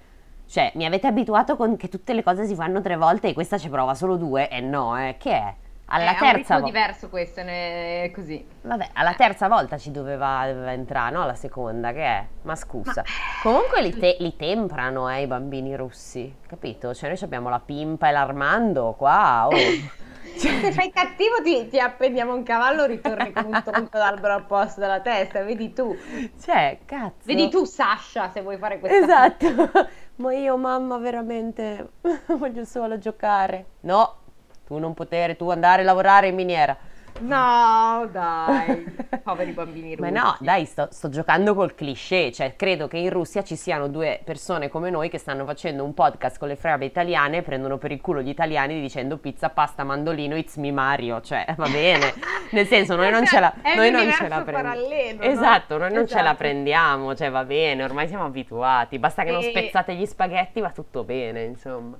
Cioè, 0.47 0.71
mi 0.75 0.85
avete 0.85 1.05
abituato 1.07 1.57
con 1.57 1.75
che 1.75 1.89
tutte 1.89 2.13
le 2.13 2.23
cose 2.23 2.45
si 2.45 2.55
fanno 2.55 2.79
tre 2.81 2.95
volte 2.95 3.27
e 3.27 3.33
questa 3.33 3.57
ci 3.57 3.67
prova 3.67 3.93
solo 3.93 4.15
due? 4.15 4.47
E 4.49 4.61
no, 4.61 4.97
eh, 4.97 5.15
che 5.19 5.31
è? 5.31 5.53
Alla 5.87 6.05
Eh, 6.05 6.13
un 6.13 6.17
terza 6.17 6.31
ritmo 6.37 6.59
volta. 6.59 6.65
diverso 6.65 7.09
questo, 7.09 7.41
è 7.41 8.09
così. 8.15 8.45
Vabbè, 8.61 8.89
alla 8.93 9.13
terza 9.15 9.49
volta 9.49 9.77
ci 9.77 9.91
doveva, 9.91 10.43
doveva 10.47 10.71
entrare, 10.71 11.13
no? 11.13 11.23
Alla 11.23 11.35
seconda, 11.35 11.91
che 11.91 12.03
è? 12.05 12.25
Ma 12.43 12.55
scusa. 12.55 13.03
Comunque 13.41 13.81
li, 13.81 13.97
te- 13.99 14.15
li 14.19 14.33
temprano, 14.37 15.09
eh, 15.09 15.23
i 15.23 15.27
bambini 15.27 15.75
russi, 15.75 16.33
capito? 16.47 16.93
Cioè 16.93 17.09
noi 17.09 17.19
abbiamo 17.21 17.49
la 17.49 17.59
Pimpa 17.59 18.07
e 18.07 18.11
l'Armando 18.11 18.95
qua, 18.97 19.47
oh. 19.47 19.51
Se 20.35 20.71
fai 20.71 20.89
cattivo 20.91 21.41
ti, 21.43 21.67
ti 21.67 21.79
appendiamo 21.79 22.33
un 22.33 22.43
cavallo, 22.43 22.85
ritorni 22.85 23.31
con 23.31 23.45
un 23.45 23.61
tronco 23.63 23.97
d'albero 23.97 24.33
al 24.33 24.45
posto 24.45 24.79
della 24.79 25.01
testa, 25.01 25.43
vedi 25.43 25.73
tu. 25.73 25.95
Cioè, 26.41 26.79
cazzo. 26.85 27.25
Vedi 27.25 27.49
tu 27.49 27.65
Sasha 27.65 28.29
se 28.29 28.41
vuoi 28.41 28.57
fare 28.57 28.79
questa 28.79 28.97
Esatto. 28.97 29.71
Ma 30.15 30.33
io, 30.33 30.57
mamma, 30.57 30.97
veramente 30.97 31.89
voglio 32.37 32.65
solo 32.65 32.97
giocare. 32.97 33.65
No, 33.81 34.17
tu 34.65 34.77
non 34.77 34.93
potere, 34.93 35.35
tu 35.35 35.49
andare 35.49 35.81
a 35.81 35.85
lavorare 35.85 36.27
in 36.27 36.35
miniera. 36.35 36.77
No, 37.21 38.09
dai, 38.11 38.83
poveri 39.23 39.51
bambini 39.51 39.95
Ma 39.95 40.09
russi. 40.09 40.21
no, 40.21 40.35
dai, 40.39 40.65
sto, 40.65 40.87
sto 40.91 41.09
giocando 41.09 41.53
col 41.53 41.73
cliché, 41.75 42.31
cioè 42.33 42.55
credo 42.55 42.87
che 42.87 42.97
in 42.97 43.09
Russia 43.11 43.43
ci 43.43 43.55
siano 43.55 43.87
due 43.87 44.19
persone 44.23 44.67
come 44.67 44.89
noi 44.89 45.09
che 45.09 45.19
stanno 45.19 45.45
facendo 45.45 45.83
un 45.85 45.93
podcast 45.93 46.37
con 46.37 46.47
le 46.49 46.55
frave 46.55 46.85
italiane 46.85 47.37
e 47.37 47.41
prendono 47.43 47.77
per 47.77 47.91
il 47.91 48.01
culo 48.01 48.21
gli 48.21 48.29
italiani 48.29 48.81
dicendo 48.81 49.17
pizza, 49.17 49.49
pasta, 49.51 49.83
mandolino, 49.83 50.35
it's 50.35 50.55
me 50.57 50.71
Mario, 50.71 51.21
cioè 51.21 51.45
va 51.55 51.69
bene, 51.69 52.13
nel 52.51 52.65
senso 52.67 52.95
noi 52.95 53.11
non 53.11 53.25
ce 53.25 53.39
la, 53.39 53.53
noi 53.75 53.91
non 53.91 54.11
ce 54.11 54.27
la 54.27 54.41
prendiamo. 54.41 55.21
Esatto, 55.21 55.77
noi 55.77 55.93
non 55.93 56.07
ce 56.07 56.15
la 56.15 56.21
Esatto. 56.21 56.37
prendiamo, 56.37 57.15
cioè 57.15 57.29
va 57.31 57.43
bene, 57.45 57.83
ormai 57.83 58.07
siamo 58.07 58.25
abituati, 58.25 58.99
basta 58.99 59.23
che 59.23 59.31
non 59.31 59.41
E- 59.41 59.49
spezzate 59.49 59.93
gli 59.95 60.05
spaghetti 60.05 60.59
va 60.59 60.71
tutto 60.71 61.03
bene, 61.03 61.43
insomma. 61.43 61.95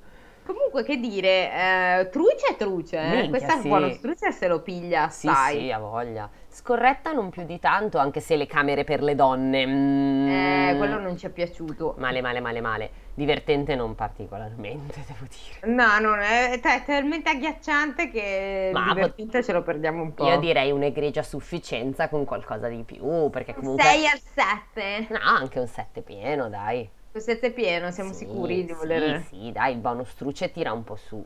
Comunque, 0.45 0.83
che 0.83 0.97
dire, 0.97 1.51
eh, 1.51 2.09
truce 2.11 2.47
è 2.51 2.55
truce, 2.57 2.97
eh. 2.97 3.09
Minchia, 3.09 3.29
Questa 3.29 3.59
sì. 3.61 3.67
buono 3.69 3.89
struce 3.91 4.31
se 4.31 4.47
lo 4.47 4.61
piglia, 4.61 5.09
Sì, 5.09 5.27
sai. 5.27 5.57
sì, 5.59 5.71
ha 5.71 5.77
voglia. 5.79 6.29
Scorretta 6.49 7.11
non 7.13 7.29
più 7.29 7.45
di 7.45 7.59
tanto, 7.59 7.97
anche 7.97 8.19
se 8.19 8.35
le 8.35 8.45
camere 8.45 8.83
per 8.83 9.01
le 9.01 9.15
donne... 9.15 9.65
mm, 9.65 10.27
Eh, 10.29 10.75
quello 10.77 10.99
non 10.99 11.17
ci 11.17 11.25
è 11.25 11.29
piaciuto. 11.29 11.95
Male, 11.97 12.21
male, 12.21 12.39
male, 12.41 12.61
male. 12.61 12.89
Divertente 13.15 13.75
non 13.75 13.95
particolarmente, 13.95 15.03
devo 15.07 15.25
dire. 15.29 15.73
No, 15.73 15.99
non 15.99 16.19
è, 16.19 16.51
è 16.51 16.59
ta- 16.59 16.75
è 16.75 16.83
talmente 16.83 17.29
agghiacciante 17.29 18.09
che 18.09 18.69
Ma 18.73 18.93
divertente 18.93 19.43
ce 19.43 19.53
lo 19.53 19.61
perdiamo 19.63 20.01
un 20.01 20.13
po'. 20.13 20.27
Io 20.27 20.39
direi 20.39 20.71
un'egregia 20.71 21.23
sufficienza 21.23 22.09
con 22.09 22.25
qualcosa 22.25 22.67
di 22.67 22.83
più, 22.83 23.29
perché 23.29 23.53
comunque... 23.53 23.83
6 23.83 24.05
al 24.07 24.19
7. 24.19 25.07
No, 25.09 25.19
anche 25.23 25.59
un 25.59 25.67
7 25.67 26.01
pieno, 26.01 26.49
dai. 26.49 26.87
Questo 27.13 27.31
7 27.31 27.53
pieno, 27.53 27.91
siamo 27.91 28.11
Sì, 28.11 28.11
sicuri 28.11 28.65
di 28.65 28.73
sì, 28.73 28.73
voler... 28.73 29.23
Sì, 29.29 29.51
dai, 29.51 29.73
il 29.73 29.79
bonus 29.79 30.13
truce 30.15 30.51
tira 30.51 30.73
un 30.73 30.83
po' 30.83 30.95
su. 30.95 31.25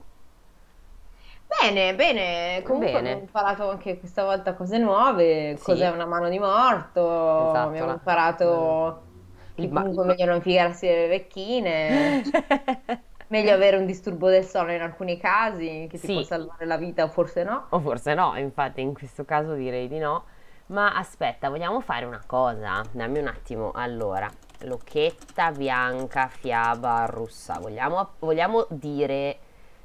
Bene, 1.62 1.96
bene, 1.96 2.62
comunque 2.64 2.98
Bene. 2.98 3.00
abbiamo 3.00 3.22
imparato 3.22 3.70
anche 3.70 3.98
questa 4.00 4.24
volta 4.24 4.54
cose 4.54 4.78
nuove, 4.78 5.60
Sì. 5.60 5.64
cos'è 5.64 5.90
una 5.90 6.06
mano 6.06 6.30
di 6.30 6.38
morto, 6.40 7.00
Esatto, 7.38 7.64
abbiamo 7.64 7.92
la- 7.92 7.94
imparato 7.94 9.06
che 9.56 9.68
Il 9.68 9.70
ba- 9.70 9.86
comunque 9.86 10.04
meglio 10.06 10.26
non 10.26 10.42
piegarsi 10.42 10.86
le 10.88 11.08
vecchine, 11.08 12.22
meglio 13.28 13.54
avere 13.54 13.78
un 13.78 13.86
disturbo 13.86 14.30
del 14.30 14.44
sonno 14.46 14.74
in 14.74 14.82
alcuni 14.82 15.18
casi, 15.18 15.88
che 15.90 16.00
ti 16.00 16.08
Sì. 16.08 16.10
può 16.10 16.22
salvare 16.22 16.66
la 16.66 16.78
vita 16.78 17.04
o 17.04 17.08
forse 17.10 17.44
no. 17.44 17.70
O 17.70 17.80
forse 17.80 18.14
no, 18.14 18.36
infatti 18.38 18.82
in 18.82 18.94
questo 18.94 19.24
caso 19.26 19.54
direi 19.54 19.88
di 19.88 20.00
no. 20.00 20.26
Ma 20.68 20.96
aspetta, 20.96 21.50
vogliamo 21.50 21.80
fare 21.82 22.06
una 22.06 22.24
cosa? 22.26 22.88
Dammi 22.92 23.20
un 23.20 23.28
attimo. 23.28 23.72
Allora, 23.74 24.30
locchetta 24.60 25.52
bianca, 25.52 26.28
fiaba 26.28 27.06
russa. 27.06 27.60
Vogliamo, 27.60 28.14
vogliamo 28.20 28.66
dire 28.70 29.40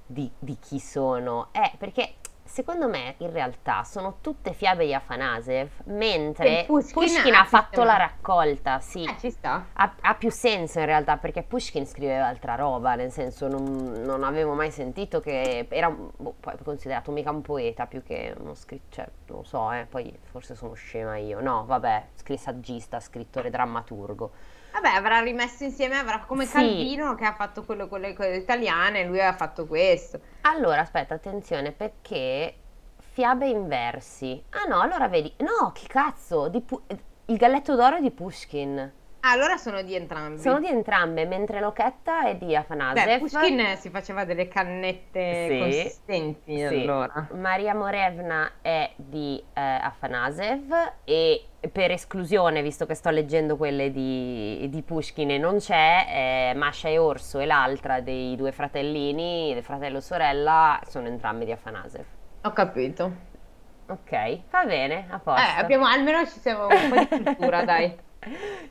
di, 0.06 0.30
di 0.38 0.56
chi 0.58 0.78
sono? 0.78 1.48
Eh, 1.52 1.72
perché 1.78 2.14
secondo 2.52 2.86
me 2.86 3.14
in 3.18 3.32
realtà 3.32 3.82
sono 3.82 4.18
tutte 4.20 4.52
fiabe 4.52 4.84
di 4.84 4.92
Afanasev, 4.92 5.70
mentre 5.84 6.64
Pushkin 6.66 6.92
Pushkin 6.92 7.34
ha 7.34 7.44
fatto 7.44 7.82
la 7.82 7.96
raccolta, 7.96 8.78
sì. 8.78 9.04
Eh, 9.04 9.16
ci 9.18 9.30
sta. 9.30 9.68
Ha, 9.72 9.94
ha 10.02 10.14
più 10.14 10.30
senso 10.30 10.78
in 10.78 10.84
realtà 10.84 11.16
perché 11.16 11.42
Pushkin 11.42 11.86
scriveva 11.86 12.26
altra 12.26 12.54
roba, 12.54 12.94
nel 12.94 13.10
senso 13.10 13.48
non, 13.48 14.02
non 14.04 14.22
avevo 14.22 14.52
mai 14.52 14.70
sentito 14.70 15.20
che 15.20 15.66
era 15.70 15.88
boh, 15.88 16.34
considerato 16.62 17.10
mica 17.10 17.30
un 17.30 17.40
poeta 17.40 17.86
più 17.86 18.02
che 18.02 18.34
uno 18.38 18.52
scritto, 18.52 18.96
cioè 18.96 19.08
non 19.28 19.38
lo 19.38 19.44
so, 19.44 19.72
eh, 19.72 19.86
poi 19.88 20.14
forse 20.30 20.54
sono 20.54 20.74
scema 20.74 21.16
io. 21.16 21.40
No, 21.40 21.64
vabbè, 21.64 22.08
saggista, 22.36 23.00
scrittore, 23.00 23.48
drammaturgo. 23.48 24.30
Vabbè, 24.72 24.88
avrà 24.88 25.20
rimesso 25.20 25.64
insieme, 25.64 25.98
avrà 25.98 26.20
come 26.20 26.46
Sì. 26.46 26.52
Calvino 26.52 27.14
che 27.14 27.24
ha 27.24 27.34
fatto 27.34 27.62
quello 27.64 27.88
con 27.88 28.00
le 28.00 28.14
cose 28.14 28.34
italiane, 28.34 29.04
lui 29.04 29.20
ha 29.20 29.34
fatto 29.34 29.66
questo. 29.66 30.20
Allora, 30.42 30.80
aspetta, 30.80 31.14
attenzione, 31.14 31.72
perché 31.72 32.54
fiabe 32.98 33.48
in 33.48 33.68
versi. 33.68 34.42
Ah 34.50 34.66
no, 34.68 34.80
allora 34.80 35.08
vedi, 35.08 35.32
no, 35.38 35.72
che 35.72 35.86
cazzo, 35.86 36.50
Pu- 36.64 36.82
il 37.26 37.36
galletto 37.36 37.76
d'oro 37.76 37.96
è 37.96 38.00
di 38.00 38.10
Pushkin. 38.10 38.92
Allora 39.24 39.56
sono 39.56 39.82
di 39.82 39.94
entrambi. 39.94 40.40
Sono 40.40 40.58
di 40.58 40.66
entrambe, 40.66 41.24
mentre 41.26 41.60
Lochetta 41.60 42.26
è 42.26 42.34
di 42.34 42.56
Afanasev. 42.56 43.04
Beh, 43.06 43.18
Pushkin 43.18 43.76
si 43.76 43.88
faceva 43.88 44.24
delle 44.24 44.48
cannette 44.48 45.46
Sì, 45.48 45.58
consistenti 45.58 46.56
Sì. 46.56 46.62
allora. 46.64 47.28
Maria 47.34 47.72
Morevna 47.72 48.54
è 48.60 48.90
di 48.96 49.40
eh, 49.54 49.60
Afanasev 49.60 50.74
e 51.04 51.44
per 51.70 51.92
esclusione, 51.92 52.62
visto 52.62 52.84
che 52.84 52.94
sto 52.94 53.10
leggendo 53.10 53.56
quelle 53.56 53.92
di, 53.92 54.66
di 54.68 54.82
Pushkin 54.82 55.30
e 55.30 55.38
non 55.38 55.58
c'è, 55.58 56.50
eh, 56.50 56.54
Masha 56.56 56.88
e 56.88 56.98
Orso 56.98 57.38
e 57.38 57.46
l'altra 57.46 58.00
dei 58.00 58.34
due 58.34 58.50
fratellini, 58.50 59.54
del 59.54 59.62
fratello 59.62 59.98
e 59.98 60.00
sorella, 60.00 60.80
sono 60.88 61.06
entrambi 61.06 61.44
di 61.44 61.52
Afanasev. 61.52 62.04
Ho 62.42 62.52
capito. 62.52 63.30
Ok, 63.86 64.40
va 64.50 64.64
bene, 64.64 65.06
a 65.10 65.18
posto. 65.20 65.40
Eh, 65.40 65.60
abbiamo, 65.60 65.86
almeno 65.86 66.26
ci 66.26 66.40
siamo 66.40 66.66
un 66.66 66.88
po' 66.88 67.16
di 67.16 67.22
cultura, 67.22 67.62
dai. 67.64 68.10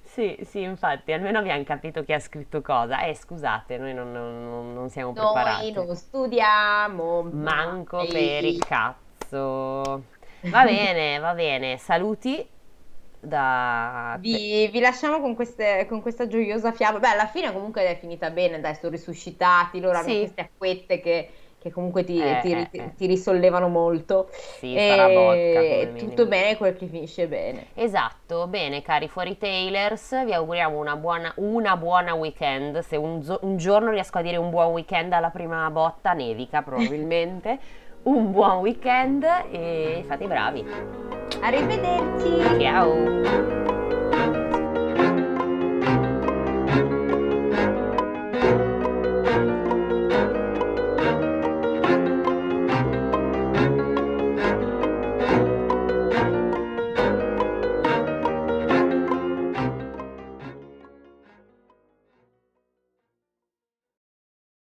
Sì, 0.03 0.37
sì, 0.43 0.61
infatti, 0.61 1.11
almeno 1.13 1.39
abbiamo 1.39 1.63
capito 1.63 2.03
chi 2.03 2.13
ha 2.13 2.19
scritto 2.19 2.61
cosa. 2.61 3.03
Eh, 3.05 3.15
scusate, 3.15 3.77
noi 3.77 3.93
non, 3.93 4.11
non- 4.11 4.73
non 4.73 4.89
siamo 4.89 5.13
preparati. 5.13 5.71
Noi 5.71 5.85
non 5.87 5.95
studiamo. 5.95 7.23
Manco 7.23 7.97
mai. 7.97 8.07
per 8.07 8.43
il 8.45 8.59
cazzo. 8.59 10.03
Va 10.41 10.63
bene, 10.63 11.19
va 11.19 11.33
bene. 11.33 11.77
Saluti 11.77 12.45
da... 13.19 14.17
Vi, 14.19 14.67
vi 14.67 14.79
lasciamo 14.79 15.21
con, 15.21 15.35
queste- 15.35 15.85
con 15.87 16.01
questa 16.01 16.27
gioiosa 16.27 16.71
fiaba. 16.71 16.99
Beh, 16.99 17.09
alla 17.09 17.27
fine 17.27 17.53
comunque 17.53 17.83
è 17.87 17.97
finita 17.99 18.29
bene, 18.31 18.59
dai, 18.59 18.75
sono 18.75 18.91
risuscitati, 18.91 19.79
loro 19.79 19.97
hanno 19.97 20.07
Sì. 20.09 20.17
queste 20.19 20.41
acquette 20.41 20.99
che, 20.99 21.29
che 21.61 21.71
comunque 21.71 22.03
ti, 22.03 22.19
Eh, 22.19 22.39
ti- 22.41 22.51
eh, 22.53 22.67
eh. 22.71 22.95
ti 22.95 23.05
risollevano 23.05 23.67
molto. 23.67 24.29
Sì, 24.31 24.73
vodka 24.73 24.89
E 24.89 25.89
minimo. 25.91 26.09
tutto 26.09 26.25
bene 26.25 26.57
quel 26.57 26.75
che 26.75 26.87
finisce 26.87 27.27
bene. 27.27 27.67
Esatto, 27.75 28.47
bene 28.47 28.81
cari 28.81 29.07
fuori 29.07 29.37
tailers, 29.37 30.25
vi 30.25 30.33
auguriamo 30.33 30.79
una 30.79 30.95
buona, 30.95 31.31
una 31.35 31.77
buona 31.77 32.15
weekend. 32.15 32.79
Se 32.79 32.95
un, 32.97 33.23
un 33.41 33.57
giorno 33.57 33.91
riesco 33.91 34.17
a 34.17 34.21
dire 34.23 34.37
un 34.37 34.49
buon 34.49 34.71
weekend 34.71 35.13
alla 35.13 35.29
prima 35.29 35.69
botta, 35.69 36.13
nevica 36.13 36.63
probabilmente. 36.63 37.59
un 38.03 38.31
buon 38.31 38.57
weekend 38.61 39.23
e 39.51 40.03
fate 40.07 40.23
i 40.23 40.27
bravi. 40.27 40.65
Arrivederci! 41.41 42.59
Ciao! 42.59 43.80